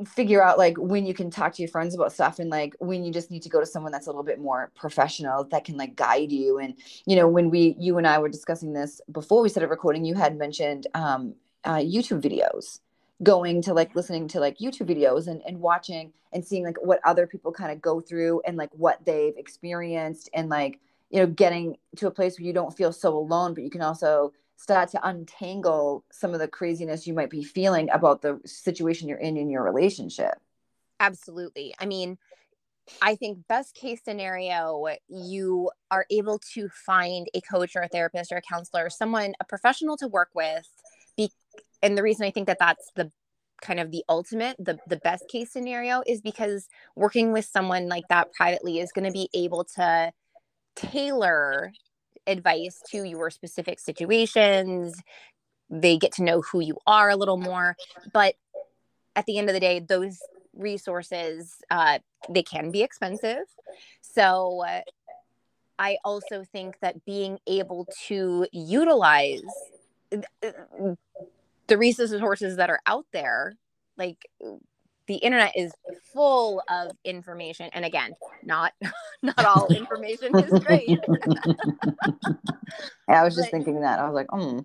figure 0.06 0.42
out 0.42 0.56
like 0.56 0.76
when 0.78 1.04
you 1.04 1.12
can 1.12 1.30
talk 1.30 1.52
to 1.52 1.62
your 1.62 1.68
friends 1.68 1.96
about 1.96 2.12
stuff 2.12 2.38
and 2.38 2.48
like 2.48 2.76
when 2.78 3.04
you 3.04 3.12
just 3.12 3.30
need 3.30 3.42
to 3.42 3.48
go 3.48 3.58
to 3.58 3.66
someone 3.66 3.90
that's 3.90 4.06
a 4.06 4.10
little 4.10 4.22
bit 4.22 4.38
more 4.38 4.70
professional 4.76 5.42
that 5.44 5.64
can 5.64 5.76
like 5.76 5.96
guide 5.96 6.30
you. 6.32 6.58
And 6.58 6.74
you 7.06 7.16
know 7.16 7.28
when 7.28 7.50
we 7.50 7.76
you 7.78 7.98
and 7.98 8.06
I 8.06 8.18
were 8.18 8.28
discussing 8.28 8.72
this 8.72 9.00
before 9.10 9.42
we 9.42 9.48
started 9.48 9.68
recording 9.68 10.04
you 10.04 10.14
had 10.14 10.36
mentioned 10.38 10.86
um 10.94 11.34
uh, 11.64 11.76
YouTube 11.76 12.22
videos 12.22 12.80
going 13.22 13.60
to 13.62 13.74
like 13.74 13.94
listening 13.94 14.28
to 14.28 14.40
like 14.40 14.58
YouTube 14.58 14.88
videos 14.88 15.26
and, 15.26 15.42
and 15.46 15.60
watching 15.60 16.12
and 16.32 16.44
seeing 16.44 16.64
like 16.64 16.76
what 16.82 17.00
other 17.04 17.26
people 17.26 17.52
kind 17.52 17.70
of 17.70 17.80
go 17.82 18.00
through 18.00 18.40
and 18.46 18.56
like 18.56 18.70
what 18.72 19.04
they've 19.04 19.36
experienced 19.36 20.30
and 20.32 20.48
like, 20.48 20.80
you 21.10 21.18
know, 21.20 21.26
getting 21.26 21.76
to 21.96 22.06
a 22.06 22.10
place 22.10 22.38
where 22.38 22.46
you 22.46 22.52
don't 22.52 22.76
feel 22.76 22.92
so 22.92 23.16
alone, 23.16 23.52
but 23.52 23.64
you 23.64 23.70
can 23.70 23.82
also 23.82 24.32
start 24.56 24.90
to 24.90 25.08
untangle 25.08 26.04
some 26.10 26.32
of 26.34 26.40
the 26.40 26.48
craziness 26.48 27.06
you 27.06 27.14
might 27.14 27.30
be 27.30 27.42
feeling 27.42 27.88
about 27.90 28.22
the 28.22 28.40
situation 28.44 29.08
you're 29.08 29.18
in 29.18 29.36
in 29.36 29.50
your 29.50 29.62
relationship. 29.62 30.34
Absolutely. 31.00 31.74
I 31.78 31.86
mean, 31.86 32.18
I 33.00 33.14
think 33.16 33.46
best 33.48 33.74
case 33.74 34.00
scenario, 34.04 34.86
you 35.08 35.70
are 35.90 36.06
able 36.10 36.38
to 36.54 36.68
find 36.68 37.26
a 37.34 37.40
coach 37.40 37.76
or 37.76 37.82
a 37.82 37.88
therapist 37.88 38.32
or 38.32 38.36
a 38.36 38.42
counselor, 38.42 38.90
someone, 38.90 39.34
a 39.40 39.44
professional 39.44 39.96
to 39.98 40.08
work 40.08 40.30
with 40.34 40.68
and 41.82 41.96
the 41.96 42.02
reason 42.02 42.26
I 42.26 42.30
think 42.30 42.46
that 42.46 42.58
that's 42.58 42.90
the 42.96 43.10
kind 43.62 43.78
of 43.78 43.90
the 43.90 44.02
ultimate 44.08 44.56
the 44.58 44.78
the 44.86 44.96
best 44.96 45.28
case 45.28 45.52
scenario 45.52 46.02
is 46.06 46.20
because 46.22 46.66
working 46.96 47.32
with 47.32 47.44
someone 47.44 47.88
like 47.88 48.08
that 48.08 48.32
privately 48.32 48.78
is 48.78 48.92
going 48.92 49.04
to 49.04 49.12
be 49.12 49.28
able 49.34 49.64
to 49.64 50.12
tailor 50.76 51.72
advice 52.26 52.80
to 52.90 53.02
your 53.04 53.30
specific 53.30 53.78
situations. 53.78 55.02
They 55.68 55.98
get 55.98 56.12
to 56.12 56.24
know 56.24 56.40
who 56.40 56.60
you 56.60 56.78
are 56.86 57.10
a 57.10 57.16
little 57.16 57.36
more 57.36 57.76
but 58.12 58.34
at 59.14 59.26
the 59.26 59.38
end 59.38 59.48
of 59.48 59.54
the 59.54 59.60
day 59.60 59.80
those 59.80 60.18
resources 60.54 61.56
uh, 61.70 61.98
they 62.28 62.42
can 62.42 62.70
be 62.70 62.82
expensive. 62.82 63.44
So 64.00 64.62
uh, 64.66 64.80
i 65.80 65.96
also 66.04 66.44
think 66.44 66.76
that 66.80 67.04
being 67.04 67.38
able 67.46 67.88
to 68.06 68.46
utilize 68.52 69.40
the 71.70 71.78
resources 71.78 72.56
that 72.56 72.68
are 72.68 72.80
out 72.86 73.06
there 73.12 73.54
like 73.96 74.18
the 75.06 75.16
internet 75.16 75.52
is 75.56 75.72
full 76.12 76.62
of 76.68 76.92
information. 77.04 77.68
And 77.72 77.84
again 77.84 78.12
not 78.44 78.72
not 79.22 79.44
all 79.44 79.66
information 79.70 80.36
is 80.38 80.58
great. 80.64 80.98
Yeah, 83.08 83.22
i 83.22 83.24
was 83.24 83.34
just 83.34 83.50
but, 83.50 83.56
thinking 83.56 83.80
that. 83.80 83.98
I 83.98 84.08
was 84.08 84.14
like 84.14 84.28
mm. 84.28 84.64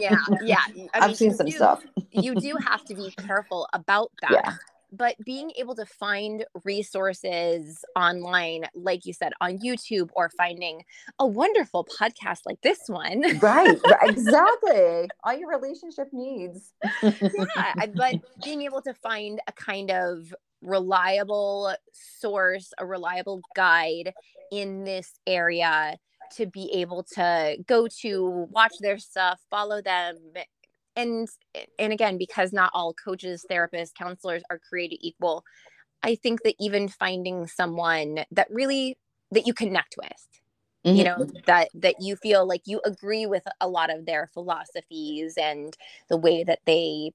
yeah 0.00 0.18
yeah. 0.42 0.88
I 0.92 1.06
have 1.06 1.16
seen 1.16 1.32
some 1.32 1.46
do, 1.46 1.52
stuff. 1.52 1.84
you 2.10 2.34
do 2.34 2.56
have 2.56 2.84
to 2.86 2.96
be 2.96 3.12
careful 3.12 3.68
about 3.72 4.10
that. 4.22 4.32
yeah 4.32 4.54
but 4.96 5.16
being 5.24 5.50
able 5.56 5.74
to 5.74 5.86
find 5.86 6.44
resources 6.64 7.84
online 7.96 8.64
like 8.74 9.06
you 9.06 9.12
said 9.12 9.32
on 9.40 9.58
youtube 9.58 10.08
or 10.14 10.30
finding 10.36 10.82
a 11.18 11.26
wonderful 11.26 11.86
podcast 11.98 12.40
like 12.46 12.60
this 12.62 12.80
one. 12.86 13.22
Right 13.38 13.78
exactly 14.02 15.08
all 15.22 15.36
your 15.36 15.48
relationship 15.48 16.08
needs. 16.12 16.72
Yeah 17.02 17.86
but 17.94 18.16
being 18.44 18.62
able 18.62 18.82
to 18.82 18.94
find 18.94 19.40
a 19.46 19.52
kind 19.52 19.90
of 19.90 20.34
reliable 20.62 21.74
source 21.92 22.72
a 22.78 22.86
reliable 22.86 23.42
guide 23.54 24.12
in 24.50 24.84
this 24.84 25.18
area 25.26 25.96
to 26.36 26.46
be 26.46 26.70
able 26.72 27.02
to 27.02 27.56
go 27.66 27.86
to 27.86 28.48
watch 28.50 28.72
their 28.80 28.98
stuff 28.98 29.40
follow 29.50 29.82
them 29.82 30.16
and 30.96 31.28
and 31.78 31.92
again 31.92 32.18
because 32.18 32.52
not 32.52 32.70
all 32.74 32.94
coaches 32.94 33.44
therapists 33.50 33.94
counselors 33.96 34.42
are 34.50 34.58
created 34.58 34.98
equal 35.00 35.44
i 36.02 36.14
think 36.14 36.42
that 36.42 36.54
even 36.58 36.88
finding 36.88 37.46
someone 37.46 38.24
that 38.30 38.48
really 38.50 38.96
that 39.30 39.46
you 39.46 39.54
connect 39.54 39.96
with 39.96 40.28
mm-hmm. 40.84 40.96
you 40.96 41.04
know 41.04 41.26
that 41.46 41.68
that 41.74 41.96
you 42.00 42.16
feel 42.16 42.46
like 42.46 42.62
you 42.66 42.80
agree 42.84 43.26
with 43.26 43.42
a 43.60 43.68
lot 43.68 43.92
of 43.94 44.06
their 44.06 44.28
philosophies 44.32 45.34
and 45.36 45.76
the 46.08 46.16
way 46.16 46.44
that 46.44 46.60
they 46.66 47.10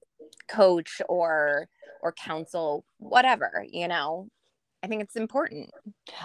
coach 0.48 1.00
or 1.08 1.68
or 2.02 2.12
counsel 2.12 2.84
whatever 2.98 3.64
you 3.68 3.88
know 3.88 4.28
i 4.82 4.86
think 4.86 5.02
it's 5.02 5.16
important 5.16 5.70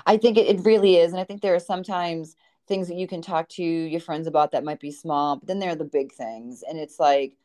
i 0.06 0.18
think 0.18 0.38
it, 0.38 0.48
it 0.48 0.65
really 0.65 0.98
is 0.98 1.12
and 1.12 1.20
i 1.20 1.24
think 1.24 1.41
there 1.41 1.56
are 1.56 1.60
sometimes 1.60 2.36
things 2.68 2.88
that 2.88 2.98
you 2.98 3.08
can 3.08 3.22
talk 3.22 3.48
to 3.48 3.63
your 3.63 4.00
friends 4.00 4.26
about 4.26 4.52
that 4.52 4.63
might 4.63 4.80
be 4.80 4.91
small 4.91 5.38
but 5.38 5.48
then 5.48 5.60
there 5.60 5.72
are 5.72 5.76
the 5.76 5.86
big 5.86 6.12
things 6.13 6.63
and 6.68 6.80
it's 6.80 7.00
like 7.00 7.36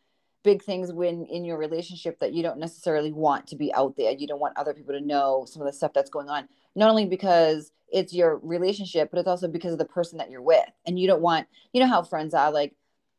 big 0.43 0.63
things 0.63 0.93
when 0.93 1.27
in 1.27 1.45
your 1.45 1.59
relationship 1.59 2.19
that 2.21 2.33
you 2.33 2.43
don't 2.43 2.59
necessarily 2.59 3.13
want 3.13 3.47
to 3.49 3.57
be 3.57 3.73
out 3.75 3.97
there. 3.97 4.13
You 4.13 4.27
don't 4.27 4.41
want 4.41 4.57
other 4.57 4.75
people 4.75 4.95
to 4.95 5.01
know 5.01 5.45
some 5.47 5.63
of 5.63 5.67
the 5.67 5.73
stuff 5.73 5.93
that's 5.93 6.11
going 6.11 6.29
on. 6.29 6.49
Not 6.75 6.91
only 6.91 7.07
because 7.07 7.73
it's 7.93 8.15
your 8.15 8.39
relationship, 8.39 9.11
but 9.11 9.19
it's 9.19 9.29
also 9.29 9.49
because 9.49 9.73
of 9.73 9.79
the 9.79 9.85
person 9.85 10.19
that 10.19 10.31
you're 10.31 10.43
with. 10.43 10.69
And 10.87 10.99
you 10.99 11.07
don't 11.07 11.23
want, 11.23 11.47
you 11.73 11.81
know 11.81 11.89
how 11.89 12.03
friends 12.03 12.35
are 12.35 12.51
like 12.51 12.75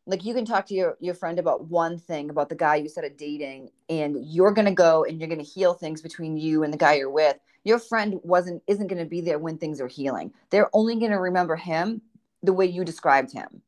like 0.08 0.26
you 0.26 0.34
can 0.34 0.46
talk 0.46 0.66
to 0.66 0.74
your 0.74 0.98
your 1.00 1.14
friend 1.14 1.38
about 1.38 1.68
one 1.68 2.00
thing 2.00 2.30
about 2.30 2.50
the 2.50 2.56
guy 2.56 2.76
you 2.76 2.90
started 2.90 3.18
dating 3.18 3.70
and 3.88 4.18
you're 4.26 4.52
going 4.52 4.66
to 4.66 4.74
go 4.74 5.04
and 5.04 5.20
you're 5.20 5.30
going 5.30 5.44
to 5.44 5.46
heal 5.46 5.74
things 5.74 6.02
between 6.02 6.38
you 6.38 6.64
and 6.64 6.74
the 6.74 6.78
guy 6.78 6.96
you're 6.96 7.10
with. 7.10 7.38
Your 7.64 7.78
friend 7.78 8.20
wasn't 8.24 8.64
isn't 8.68 8.88
going 8.88 9.04
to 9.04 9.10
be 9.10 9.22
there 9.22 9.38
when 9.38 9.58
things 9.58 9.80
are 9.80 9.88
healing. 9.88 10.34
They're 10.50 10.70
only 10.74 10.96
going 10.96 11.12
to 11.12 11.20
remember 11.20 11.56
him 11.56 12.02
the 12.42 12.54
way 12.54 12.66
you 12.66 12.84
described 12.84 13.32
him 13.32 13.62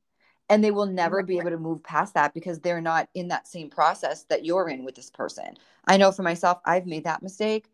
and 0.53 0.63
they 0.63 0.69
will 0.69 0.85
never 0.85 1.23
be 1.23 1.39
able 1.39 1.49
to 1.49 1.57
move 1.57 1.81
past 1.81 2.13
that 2.13 2.31
because 2.31 2.59
they're 2.59 2.79
not 2.79 3.09
in 3.15 3.29
that 3.29 3.47
same 3.47 3.71
process 3.71 4.25
that 4.25 4.45
you're 4.45 4.69
in 4.69 4.85
with 4.85 4.93
this 4.93 5.09
person. 5.09 5.57
I 5.85 5.97
know 5.97 6.11
for 6.11 6.21
myself, 6.21 6.59
I've 6.63 6.85
made 6.85 7.05
that 7.05 7.23
mistake 7.23 7.71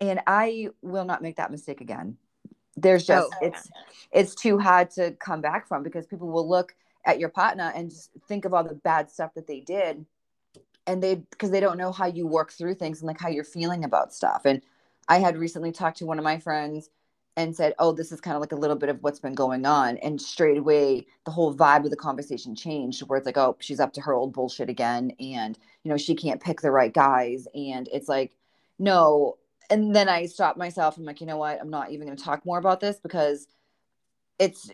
and 0.00 0.18
I 0.26 0.70
will 0.80 1.04
not 1.04 1.20
make 1.20 1.36
that 1.36 1.50
mistake 1.50 1.82
again. 1.82 2.16
There's 2.74 3.04
just 3.04 3.30
oh. 3.34 3.46
it's 3.46 3.68
it's 4.12 4.34
too 4.34 4.58
hard 4.58 4.90
to 4.92 5.10
come 5.20 5.42
back 5.42 5.68
from 5.68 5.82
because 5.82 6.06
people 6.06 6.30
will 6.30 6.48
look 6.48 6.74
at 7.04 7.20
your 7.20 7.28
partner 7.28 7.70
and 7.76 7.90
just 7.90 8.10
think 8.26 8.46
of 8.46 8.54
all 8.54 8.64
the 8.64 8.76
bad 8.76 9.10
stuff 9.10 9.34
that 9.34 9.46
they 9.46 9.60
did 9.60 10.06
and 10.86 11.02
they 11.02 11.16
because 11.16 11.50
they 11.50 11.60
don't 11.60 11.76
know 11.76 11.92
how 11.92 12.06
you 12.06 12.26
work 12.26 12.50
through 12.50 12.76
things 12.76 13.02
and 13.02 13.08
like 13.08 13.20
how 13.20 13.28
you're 13.28 13.44
feeling 13.44 13.84
about 13.84 14.14
stuff. 14.14 14.46
And 14.46 14.62
I 15.06 15.18
had 15.18 15.36
recently 15.36 15.70
talked 15.70 15.98
to 15.98 16.06
one 16.06 16.16
of 16.16 16.24
my 16.24 16.38
friends 16.38 16.88
and 17.36 17.56
said, 17.56 17.74
"Oh, 17.78 17.92
this 17.92 18.12
is 18.12 18.20
kind 18.20 18.36
of 18.36 18.40
like 18.40 18.52
a 18.52 18.56
little 18.56 18.76
bit 18.76 18.88
of 18.88 19.02
what's 19.02 19.20
been 19.20 19.34
going 19.34 19.66
on," 19.66 19.96
and 19.98 20.20
straight 20.20 20.58
away 20.58 21.06
the 21.24 21.30
whole 21.30 21.54
vibe 21.54 21.84
of 21.84 21.90
the 21.90 21.96
conversation 21.96 22.54
changed, 22.54 23.02
where 23.02 23.18
it's 23.18 23.26
like, 23.26 23.38
"Oh, 23.38 23.56
she's 23.60 23.80
up 23.80 23.92
to 23.94 24.00
her 24.02 24.14
old 24.14 24.32
bullshit 24.32 24.68
again," 24.70 25.12
and 25.20 25.58
you 25.82 25.90
know 25.90 25.96
she 25.96 26.14
can't 26.14 26.42
pick 26.42 26.60
the 26.60 26.70
right 26.70 26.92
guys, 26.92 27.46
and 27.54 27.88
it's 27.92 28.08
like, 28.08 28.36
no, 28.78 29.38
and 29.70 29.94
then 29.94 30.08
I 30.08 30.26
stopped 30.26 30.58
myself. 30.58 30.96
I'm 30.96 31.04
like, 31.04 31.20
you 31.20 31.26
know 31.26 31.36
what? 31.36 31.60
I'm 31.60 31.70
not 31.70 31.90
even 31.90 32.06
going 32.06 32.18
to 32.18 32.24
talk 32.24 32.44
more 32.44 32.58
about 32.58 32.80
this 32.80 32.98
because 33.00 33.46
it's 34.38 34.70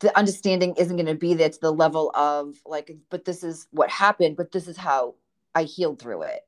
the 0.00 0.16
understanding 0.18 0.74
isn't 0.76 0.96
going 0.96 1.06
to 1.06 1.14
be 1.14 1.34
there 1.34 1.48
to 1.48 1.60
the 1.60 1.72
level 1.72 2.10
of 2.14 2.56
like, 2.66 2.94
but 3.10 3.24
this 3.24 3.42
is 3.42 3.68
what 3.70 3.90
happened, 3.90 4.36
but 4.36 4.52
this 4.52 4.68
is 4.68 4.76
how 4.76 5.14
I 5.54 5.64
healed 5.64 5.98
through 5.98 6.22
it. 6.22 6.46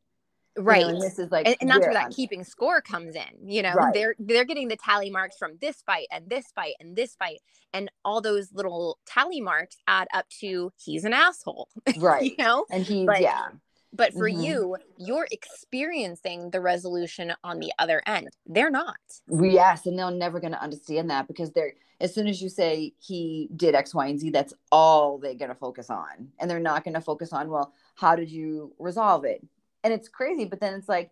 Right. 0.58 0.80
You 0.80 0.86
know, 0.88 0.92
and 0.94 1.00
this 1.02 1.18
is 1.18 1.30
like, 1.30 1.46
and, 1.46 1.56
and 1.60 1.70
that's 1.70 1.80
where 1.80 1.94
that 1.94 2.10
keeping 2.10 2.42
score 2.44 2.80
comes 2.80 3.14
in. 3.14 3.48
You 3.48 3.62
know, 3.62 3.72
Right. 3.74 3.94
they're 3.94 4.14
they're 4.18 4.44
getting 4.44 4.68
the 4.68 4.76
tally 4.76 5.08
marks 5.10 5.36
from 5.38 5.52
this 5.60 5.80
fight 5.82 6.06
and 6.10 6.28
this 6.28 6.46
fight 6.54 6.74
and 6.80 6.96
this 6.96 7.14
fight, 7.14 7.40
and 7.72 7.90
all 8.04 8.20
those 8.20 8.52
little 8.52 8.98
tally 9.06 9.40
marks 9.40 9.76
add 9.86 10.08
up 10.12 10.28
to 10.40 10.72
he's 10.76 11.04
an 11.04 11.12
asshole. 11.12 11.68
right. 11.98 12.24
you 12.24 12.34
know, 12.38 12.66
And 12.70 12.82
he's, 12.84 13.06
But- 13.06 13.20
yeah, 13.20 13.48
but 13.92 14.12
for 14.12 14.28
Mhm. 14.30 14.44
you, 14.44 14.76
you're 14.98 15.26
experiencing 15.30 16.50
the 16.50 16.60
resolution 16.60 17.32
on 17.44 17.58
the 17.60 17.72
other 17.78 18.02
end. 18.06 18.28
They're 18.46 18.70
not. 18.70 18.96
yes. 19.28 19.86
And 19.86 19.98
they're 19.98 20.10
never 20.10 20.40
going 20.40 20.52
to 20.52 20.62
understand 20.62 21.10
that 21.10 21.26
because 21.28 21.52
they're, 21.52 21.74
as 22.00 22.14
soon 22.14 22.26
as 22.26 22.40
you 22.42 22.48
say 22.48 22.94
he 22.98 23.48
did 23.54 23.74
X, 23.74 23.94
Y, 23.94 24.06
and 24.06 24.18
Z, 24.18 24.30
that's 24.30 24.54
all 24.72 25.18
they're 25.18 25.34
going 25.34 25.48
to 25.50 25.54
focus 25.54 25.90
on. 25.90 26.28
And 26.38 26.50
they're 26.50 26.58
not 26.58 26.82
going 26.84 26.94
to 26.94 27.00
focus 27.00 27.32
on, 27.32 27.50
well, 27.50 27.72
how 27.94 28.16
did 28.16 28.30
you 28.30 28.74
resolve 28.78 29.24
it? 29.24 29.46
And 29.84 29.92
it's 29.92 30.08
crazy. 30.08 30.44
But 30.44 30.60
then 30.60 30.74
it's 30.74 30.88
like, 30.88 31.10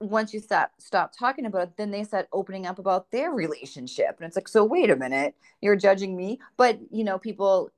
once 0.00 0.34
you 0.34 0.40
stop 0.40 0.72
stop 0.78 1.12
talking 1.18 1.46
about 1.46 1.62
it, 1.68 1.76
then 1.78 1.90
they 1.90 2.04
start 2.04 2.28
opening 2.32 2.66
up 2.66 2.78
about 2.78 3.10
their 3.10 3.30
relationship. 3.30 4.16
And 4.18 4.26
it's 4.26 4.36
like, 4.36 4.48
so 4.48 4.64
wait 4.64 4.90
a 4.90 4.96
minute, 4.96 5.34
you're 5.62 5.76
judging 5.76 6.16
me. 6.16 6.38
But 6.56 6.78
you 6.90 7.04
know, 7.04 7.18
people 7.18 7.70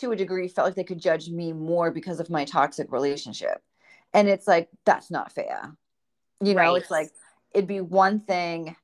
to 0.00 0.12
a 0.12 0.16
degree 0.16 0.48
felt 0.48 0.66
like 0.68 0.74
they 0.76 0.84
could 0.84 1.00
judge 1.00 1.28
me 1.28 1.52
more 1.52 1.90
because 1.90 2.20
of 2.20 2.30
my 2.30 2.44
toxic 2.44 2.90
relationship. 2.92 3.62
And 4.14 4.28
it's 4.28 4.46
like, 4.48 4.70
that's 4.86 5.10
not 5.10 5.32
fair. 5.32 5.76
You 6.42 6.54
know, 6.54 6.74
Right. 6.74 6.76
it's 6.76 6.90
like 6.90 7.10
it'd 7.52 7.68
be 7.68 7.80
one 7.80 8.20
thing 8.20 8.76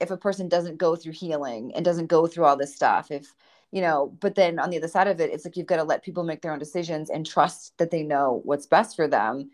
if 0.00 0.10
a 0.10 0.16
person 0.16 0.48
doesn't 0.48 0.78
go 0.78 0.96
through 0.96 1.12
healing 1.12 1.72
and 1.74 1.84
doesn't 1.84 2.06
go 2.08 2.26
through 2.26 2.44
all 2.44 2.56
this 2.56 2.74
stuff. 2.74 3.10
If 3.10 3.34
you 3.72 3.80
know, 3.82 4.16
but 4.20 4.34
then 4.34 4.58
on 4.58 4.70
the 4.70 4.78
other 4.78 4.88
side 4.88 5.08
of 5.08 5.20
it, 5.20 5.30
it's 5.32 5.44
like 5.44 5.56
you've 5.56 5.66
got 5.66 5.76
to 5.76 5.84
let 5.84 6.02
people 6.04 6.24
make 6.24 6.40
their 6.42 6.52
own 6.52 6.58
decisions 6.58 7.10
and 7.10 7.26
trust 7.26 7.76
that 7.78 7.90
they 7.90 8.02
know 8.02 8.40
what's 8.44 8.66
best 8.66 8.96
for 8.96 9.08
them. 9.08 9.50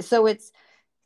So 0.00 0.26
it's 0.26 0.52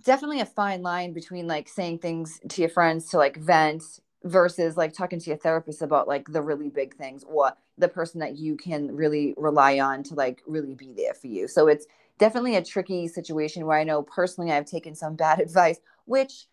definitely 0.04 0.40
a 0.40 0.46
fine 0.46 0.82
line 0.82 1.12
between 1.12 1.46
like 1.46 1.68
saying 1.68 1.98
things 1.98 2.40
to 2.48 2.60
your 2.60 2.70
friends 2.70 3.08
to 3.10 3.18
like 3.18 3.36
vent 3.36 3.82
versus 4.24 4.76
like 4.76 4.92
talking 4.92 5.18
to 5.18 5.30
your 5.30 5.36
therapist 5.36 5.82
about 5.82 6.08
like 6.08 6.28
the 6.28 6.42
really 6.42 6.68
big 6.68 6.94
things 6.96 7.24
or 7.24 7.52
the 7.78 7.88
person 7.88 8.20
that 8.20 8.36
you 8.36 8.56
can 8.56 8.94
really 8.94 9.34
rely 9.36 9.80
on 9.80 10.02
to 10.04 10.14
like 10.14 10.42
really 10.46 10.74
be 10.74 10.92
there 10.92 11.14
for 11.14 11.26
you. 11.26 11.48
So 11.48 11.68
it's 11.68 11.86
definitely 12.18 12.56
a 12.56 12.64
tricky 12.64 13.08
situation 13.08 13.66
where 13.66 13.78
I 13.78 13.84
know 13.84 14.02
personally 14.02 14.52
I've 14.52 14.66
taken 14.66 14.94
some 14.94 15.16
bad 15.16 15.40
advice, 15.46 15.78
which 16.04 16.46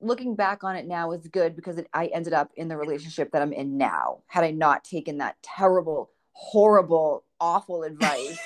looking 0.00 0.34
back 0.34 0.64
on 0.64 0.76
it 0.76 0.86
now 0.86 1.12
is 1.12 1.28
good 1.28 1.54
because 1.54 1.76
it, 1.78 1.88
I 1.92 2.06
ended 2.06 2.32
up 2.32 2.50
in 2.56 2.68
the 2.68 2.76
relationship 2.76 3.32
that 3.32 3.42
I'm 3.42 3.52
in 3.52 3.76
now. 3.76 4.22
Had 4.26 4.44
I 4.44 4.50
not 4.50 4.84
taken 4.84 5.18
that 5.18 5.36
terrible, 5.42 6.10
horrible, 6.32 7.24
awful 7.40 7.82
advice, 7.82 8.38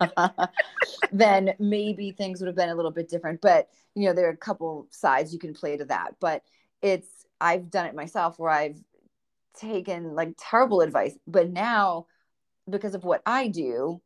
then 1.12 1.54
maybe 1.58 2.12
things 2.12 2.40
would 2.40 2.46
have 2.46 2.56
been 2.56 2.68
a 2.68 2.74
little 2.74 2.90
bit 2.90 3.08
different. 3.08 3.40
But 3.40 3.68
you 3.94 4.06
know, 4.06 4.12
there 4.12 4.26
are 4.26 4.32
a 4.32 4.36
couple 4.36 4.86
sides 4.90 5.32
you 5.32 5.38
can 5.38 5.54
play 5.54 5.76
to 5.76 5.84
that. 5.86 6.14
But 6.20 6.42
it's 6.82 7.08
I've 7.40 7.70
done 7.70 7.86
it 7.86 7.94
myself 7.94 8.38
where 8.38 8.50
I've 8.50 8.82
taken 9.54 10.14
like 10.14 10.34
terrible 10.38 10.80
advice, 10.80 11.14
but 11.26 11.50
now 11.50 12.06
because 12.68 12.94
of 12.94 13.04
what 13.04 13.22
I 13.26 13.48
do 13.48 14.00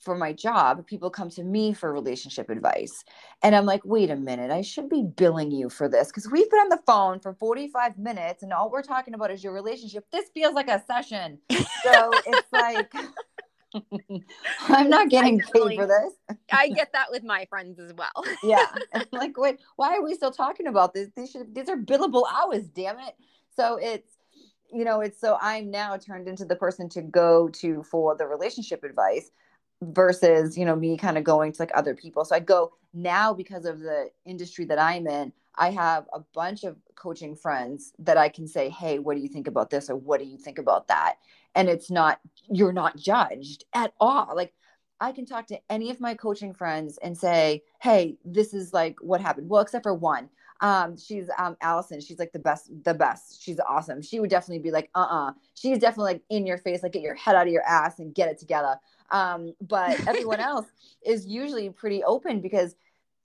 for 0.00 0.16
my 0.16 0.32
job, 0.32 0.86
people 0.86 1.10
come 1.10 1.28
to 1.30 1.44
me 1.44 1.74
for 1.74 1.92
relationship 1.92 2.48
advice. 2.48 3.04
And 3.42 3.54
I'm 3.54 3.66
like, 3.66 3.84
wait 3.84 4.10
a 4.10 4.16
minute, 4.16 4.50
I 4.50 4.62
should 4.62 4.88
be 4.88 5.02
billing 5.02 5.50
you 5.50 5.68
for 5.68 5.88
this 5.88 6.08
because 6.08 6.28
we've 6.30 6.50
been 6.50 6.60
on 6.60 6.68
the 6.70 6.80
phone 6.86 7.20
for 7.20 7.34
45 7.34 7.98
minutes 7.98 8.42
and 8.42 8.52
all 8.52 8.70
we're 8.70 8.82
talking 8.82 9.14
about 9.14 9.30
is 9.30 9.44
your 9.44 9.52
relationship. 9.52 10.04
This 10.10 10.30
feels 10.32 10.54
like 10.54 10.68
a 10.68 10.82
session. 10.86 11.38
So 11.50 12.10
it's 12.26 12.52
like, 12.52 12.92
I'm 14.68 14.88
not 14.90 15.08
getting 15.08 15.38
paid 15.38 15.76
for 15.76 15.86
this. 15.86 16.38
I 16.52 16.68
get 16.68 16.92
that 16.92 17.10
with 17.10 17.22
my 17.22 17.46
friends 17.46 17.78
as 17.78 17.92
well. 17.94 18.10
Yeah. 18.42 18.66
Like, 19.12 19.36
wait, 19.36 19.58
why 19.76 19.96
are 19.96 20.02
we 20.02 20.14
still 20.14 20.30
talking 20.30 20.66
about 20.66 20.94
this? 20.94 21.08
These 21.16 21.30
should 21.30 21.54
these 21.54 21.68
are 21.68 21.76
billable 21.76 22.24
hours, 22.32 22.68
damn 22.68 22.98
it. 22.98 23.14
So 23.54 23.76
it's 23.76 24.08
you 24.72 24.84
know, 24.84 25.00
it's 25.00 25.20
so 25.20 25.36
I'm 25.40 25.70
now 25.70 25.96
turned 25.96 26.28
into 26.28 26.44
the 26.44 26.56
person 26.56 26.88
to 26.90 27.02
go 27.02 27.48
to 27.48 27.82
for 27.82 28.16
the 28.16 28.26
relationship 28.26 28.84
advice 28.84 29.30
versus, 29.82 30.56
you 30.58 30.64
know, 30.64 30.76
me 30.76 30.96
kind 30.96 31.18
of 31.18 31.24
going 31.24 31.52
to 31.52 31.62
like 31.62 31.70
other 31.74 31.94
people. 31.94 32.24
So 32.24 32.34
I 32.34 32.40
go 32.40 32.72
now 32.92 33.32
because 33.32 33.64
of 33.64 33.80
the 33.80 34.10
industry 34.26 34.64
that 34.66 34.78
I'm 34.78 35.06
in, 35.06 35.32
I 35.56 35.70
have 35.70 36.06
a 36.12 36.20
bunch 36.34 36.64
of 36.64 36.76
coaching 36.94 37.34
friends 37.36 37.92
that 37.98 38.16
I 38.16 38.28
can 38.28 38.46
say, 38.46 38.68
"Hey, 38.68 38.98
what 38.98 39.16
do 39.16 39.22
you 39.22 39.28
think 39.28 39.46
about 39.46 39.70
this 39.70 39.90
or 39.90 39.96
what 39.96 40.20
do 40.20 40.26
you 40.26 40.38
think 40.38 40.58
about 40.58 40.88
that?" 40.88 41.16
And 41.54 41.68
it's 41.68 41.90
not 41.90 42.20
you're 42.50 42.72
not 42.72 42.96
judged 42.96 43.64
at 43.74 43.92
all. 44.00 44.32
Like 44.34 44.54
I 45.00 45.12
can 45.12 45.24
talk 45.26 45.46
to 45.48 45.58
any 45.70 45.90
of 45.90 46.00
my 46.00 46.14
coaching 46.14 46.52
friends 46.54 46.98
and 47.02 47.16
say, 47.16 47.62
"Hey, 47.80 48.18
this 48.24 48.54
is 48.54 48.72
like 48.72 48.96
what 49.00 49.20
happened." 49.20 49.48
Well, 49.48 49.62
except 49.62 49.82
for 49.82 49.94
one. 49.94 50.28
Um, 50.62 50.96
she's 50.98 51.30
um 51.38 51.56
Allison. 51.62 52.00
She's 52.00 52.18
like 52.18 52.32
the 52.32 52.38
best, 52.38 52.70
the 52.84 52.94
best. 52.94 53.42
She's 53.42 53.58
awesome. 53.60 54.02
She 54.02 54.20
would 54.20 54.30
definitely 54.30 54.62
be 54.62 54.70
like, 54.70 54.90
"Uh-uh." 54.94 55.32
She's 55.54 55.78
definitely 55.78 56.14
like 56.14 56.22
in 56.28 56.46
your 56.46 56.58
face, 56.58 56.82
like 56.82 56.92
get 56.92 57.02
your 57.02 57.14
head 57.14 57.34
out 57.34 57.46
of 57.46 57.52
your 57.52 57.62
ass 57.62 57.98
and 57.98 58.14
get 58.14 58.28
it 58.28 58.38
together. 58.38 58.76
Um, 59.10 59.54
but 59.60 59.98
everyone 60.06 60.40
else 60.40 60.66
is 61.04 61.26
usually 61.26 61.70
pretty 61.70 62.02
open 62.04 62.40
because 62.40 62.76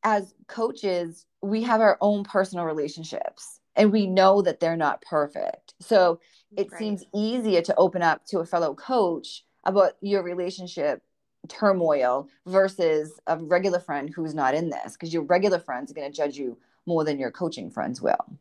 as 0.03 0.33
coaches, 0.47 1.25
we 1.41 1.63
have 1.63 1.81
our 1.81 1.97
own 2.01 2.23
personal 2.23 2.65
relationships 2.65 3.59
and 3.75 3.91
we 3.91 4.07
know 4.07 4.41
that 4.41 4.59
they're 4.59 4.77
not 4.77 5.01
perfect. 5.01 5.73
So 5.79 6.19
it 6.55 6.71
Right. 6.71 6.79
seems 6.79 7.05
easier 7.13 7.61
to 7.63 7.75
open 7.75 8.01
up 8.01 8.25
to 8.27 8.39
a 8.39 8.45
fellow 8.45 8.73
coach 8.73 9.43
about 9.65 9.93
your 10.01 10.23
relationship 10.23 11.01
turmoil 11.47 12.27
versus 12.47 13.19
a 13.27 13.37
regular 13.37 13.79
friend 13.79 14.09
who's 14.09 14.33
not 14.33 14.55
in 14.55 14.69
this 14.69 14.93
because 14.93 15.13
your 15.13 15.23
regular 15.23 15.59
friends 15.59 15.91
are 15.91 15.95
going 15.95 16.09
to 16.11 16.15
judge 16.15 16.37
you 16.37 16.57
more 16.85 17.03
than 17.03 17.19
your 17.19 17.31
coaching 17.31 17.69
friends 17.69 18.01
will. 18.01 18.37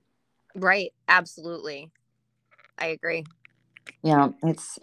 Right. 0.55 0.93
Absolutely. 1.09 1.91
I 2.79 2.87
agree. 2.89 3.25
Yeah, 4.03 4.31
it's 4.43 4.79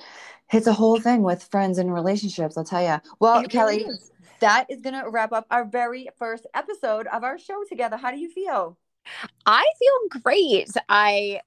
it's 0.52 0.68
a 0.68 0.74
whole 0.74 1.00
thing 1.00 1.24
with 1.24 1.44
friends 1.44 1.78
and 1.78 1.94
relationships, 1.94 2.58
I'll 2.58 2.64
tell 2.64 2.84
you. 2.84 3.00
Well, 3.20 3.42
It 3.42 3.54
really 3.54 3.84
Kelly, 3.84 3.84
is. 3.84 4.12
that 4.40 4.66
is 4.70 4.82
going 4.82 5.02
to 5.02 5.10
wrap 5.10 5.32
up 5.32 5.48
our 5.50 5.64
very 5.66 6.10
first 6.18 6.46
episode 6.54 7.08
of 7.08 7.24
our 7.24 7.38
show 7.40 7.64
together. 7.70 7.98
How 7.98 8.12
do 8.12 8.18
you 8.20 8.30
feel? 8.30 8.78
I 9.46 9.66
feel 9.80 10.22
great. 10.22 10.70
I 10.90 11.42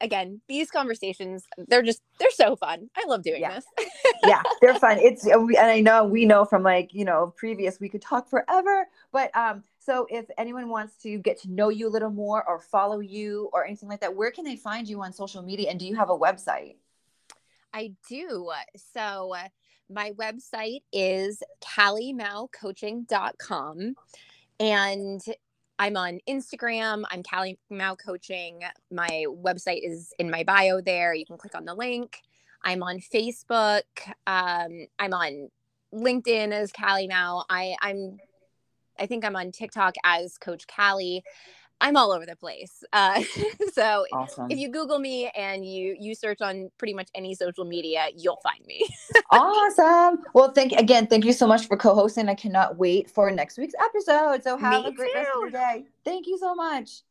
again, 0.00 0.40
these 0.48 0.70
conversations, 0.70 1.44
they're 1.68 1.82
just 1.82 2.02
they're 2.18 2.30
so 2.30 2.56
fun. 2.56 2.88
I 2.96 3.04
love 3.06 3.22
doing 3.22 3.40
Yeah. 3.40 3.54
this. 3.56 3.64
yeah, 4.24 4.42
they're 4.60 4.74
fun. 4.74 4.98
It's 4.98 5.26
and 5.26 5.50
and 5.50 5.70
I 5.70 5.80
know 5.80 6.04
we 6.04 6.24
know 6.24 6.44
from 6.44 6.62
like 6.62 6.94
you 6.94 7.04
know 7.04 7.34
previous 7.36 7.80
we 7.80 7.88
could 7.88 8.02
talk 8.02 8.28
forever, 8.28 8.86
but 9.12 9.34
um. 9.36 9.64
So 9.78 10.04
if 10.10 10.26
anyone 10.36 10.68
wants 10.68 10.96
to 11.04 11.18
get 11.18 11.40
to 11.42 11.50
know 11.50 11.68
you 11.68 11.86
a 11.86 11.90
little 11.90 12.10
more 12.10 12.42
or 12.48 12.58
follow 12.58 12.98
you 12.98 13.50
or 13.52 13.64
anything 13.64 13.88
like 13.88 14.00
that, 14.00 14.16
where 14.16 14.32
can 14.32 14.44
they 14.44 14.56
find 14.56 14.88
you 14.88 15.00
on 15.02 15.12
social 15.12 15.42
media? 15.42 15.70
And 15.70 15.78
do 15.78 15.86
you 15.86 15.94
have 15.94 16.10
a 16.10 16.18
website? 16.18 16.74
I 17.76 17.92
do. 18.08 18.50
So 18.94 19.34
uh, 19.34 19.48
my 19.90 20.12
website 20.12 20.80
is 20.94 21.42
calliemalcoaching.com 21.60 23.94
and 24.58 25.20
I'm 25.78 25.98
on 25.98 26.20
Instagram. 26.26 27.04
I'm 27.10 27.22
Callie 27.22 27.58
Mao 27.68 27.94
Coaching. 27.94 28.62
My 28.90 29.26
website 29.28 29.86
is 29.86 30.14
in 30.18 30.30
my 30.30 30.42
bio 30.42 30.80
there. 30.80 31.12
You 31.12 31.26
can 31.26 31.36
click 31.36 31.54
on 31.54 31.66
the 31.66 31.74
link. 31.74 32.22
I'm 32.64 32.82
on 32.82 32.98
Facebook. 32.98 33.82
Um, 34.26 34.86
I'm 34.98 35.12
on 35.12 35.50
LinkedIn 35.92 36.52
as 36.52 36.72
Callie 36.72 37.08
Mao. 37.08 37.44
I, 37.50 37.76
I'm 37.82 38.16
I 38.98 39.04
think 39.04 39.26
I'm 39.26 39.36
on 39.36 39.52
TikTok 39.52 39.96
as 40.02 40.38
Coach 40.38 40.66
Callie. 40.66 41.22
I'm 41.80 41.96
all 41.96 42.12
over 42.12 42.26
the 42.26 42.36
place. 42.36 42.84
Uh, 42.92 43.22
so 43.72 44.06
Awesome. 44.12 44.50
if 44.50 44.58
you 44.58 44.68
google 44.70 44.98
me 44.98 45.28
and 45.28 45.64
you 45.64 45.96
you 45.98 46.14
search 46.14 46.40
on 46.40 46.70
pretty 46.78 46.94
much 46.94 47.08
any 47.14 47.34
social 47.34 47.64
media 47.64 48.08
you'll 48.16 48.40
find 48.42 48.64
me 48.66 48.88
awesome. 49.30 50.22
Well, 50.32 50.52
thank 50.52 50.72
again. 50.72 51.06
Thank 51.06 51.24
you 51.24 51.32
so 51.32 51.46
much 51.46 51.66
for 51.66 51.76
co-hosting. 51.76 52.28
I 52.28 52.34
cannot 52.34 52.76
wait 52.76 53.10
for 53.10 53.30
next 53.30 53.58
week's 53.58 53.74
episode. 53.82 54.42
So 54.44 54.56
have 54.56 54.84
Me 54.84 54.88
a 54.88 54.92
great 54.92 55.14
rest 55.14 55.30
of 55.34 55.40
your 55.42 55.50
day. 55.50 55.84
Thank 56.04 56.26
you 56.26 56.38
so 56.38 56.54
much. 56.54 57.02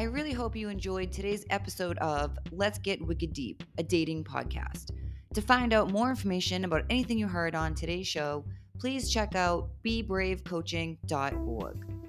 I 0.00 0.04
really 0.04 0.32
hope 0.32 0.56
you 0.56 0.70
enjoyed 0.70 1.12
today's 1.12 1.44
episode 1.50 1.98
of 1.98 2.38
Let's 2.52 2.78
Get 2.78 3.06
Wicked 3.06 3.34
Deep, 3.34 3.62
a 3.76 3.82
dating 3.82 4.24
podcast. 4.24 4.92
To 5.34 5.42
find 5.42 5.74
out 5.74 5.90
more 5.90 6.08
information 6.08 6.64
about 6.64 6.86
anything 6.88 7.18
you 7.18 7.28
heard 7.28 7.54
on 7.54 7.74
today's 7.74 8.06
show, 8.06 8.46
please 8.78 9.10
check 9.10 9.34
out 9.34 9.68
bebravecoaching.org. 9.84 11.99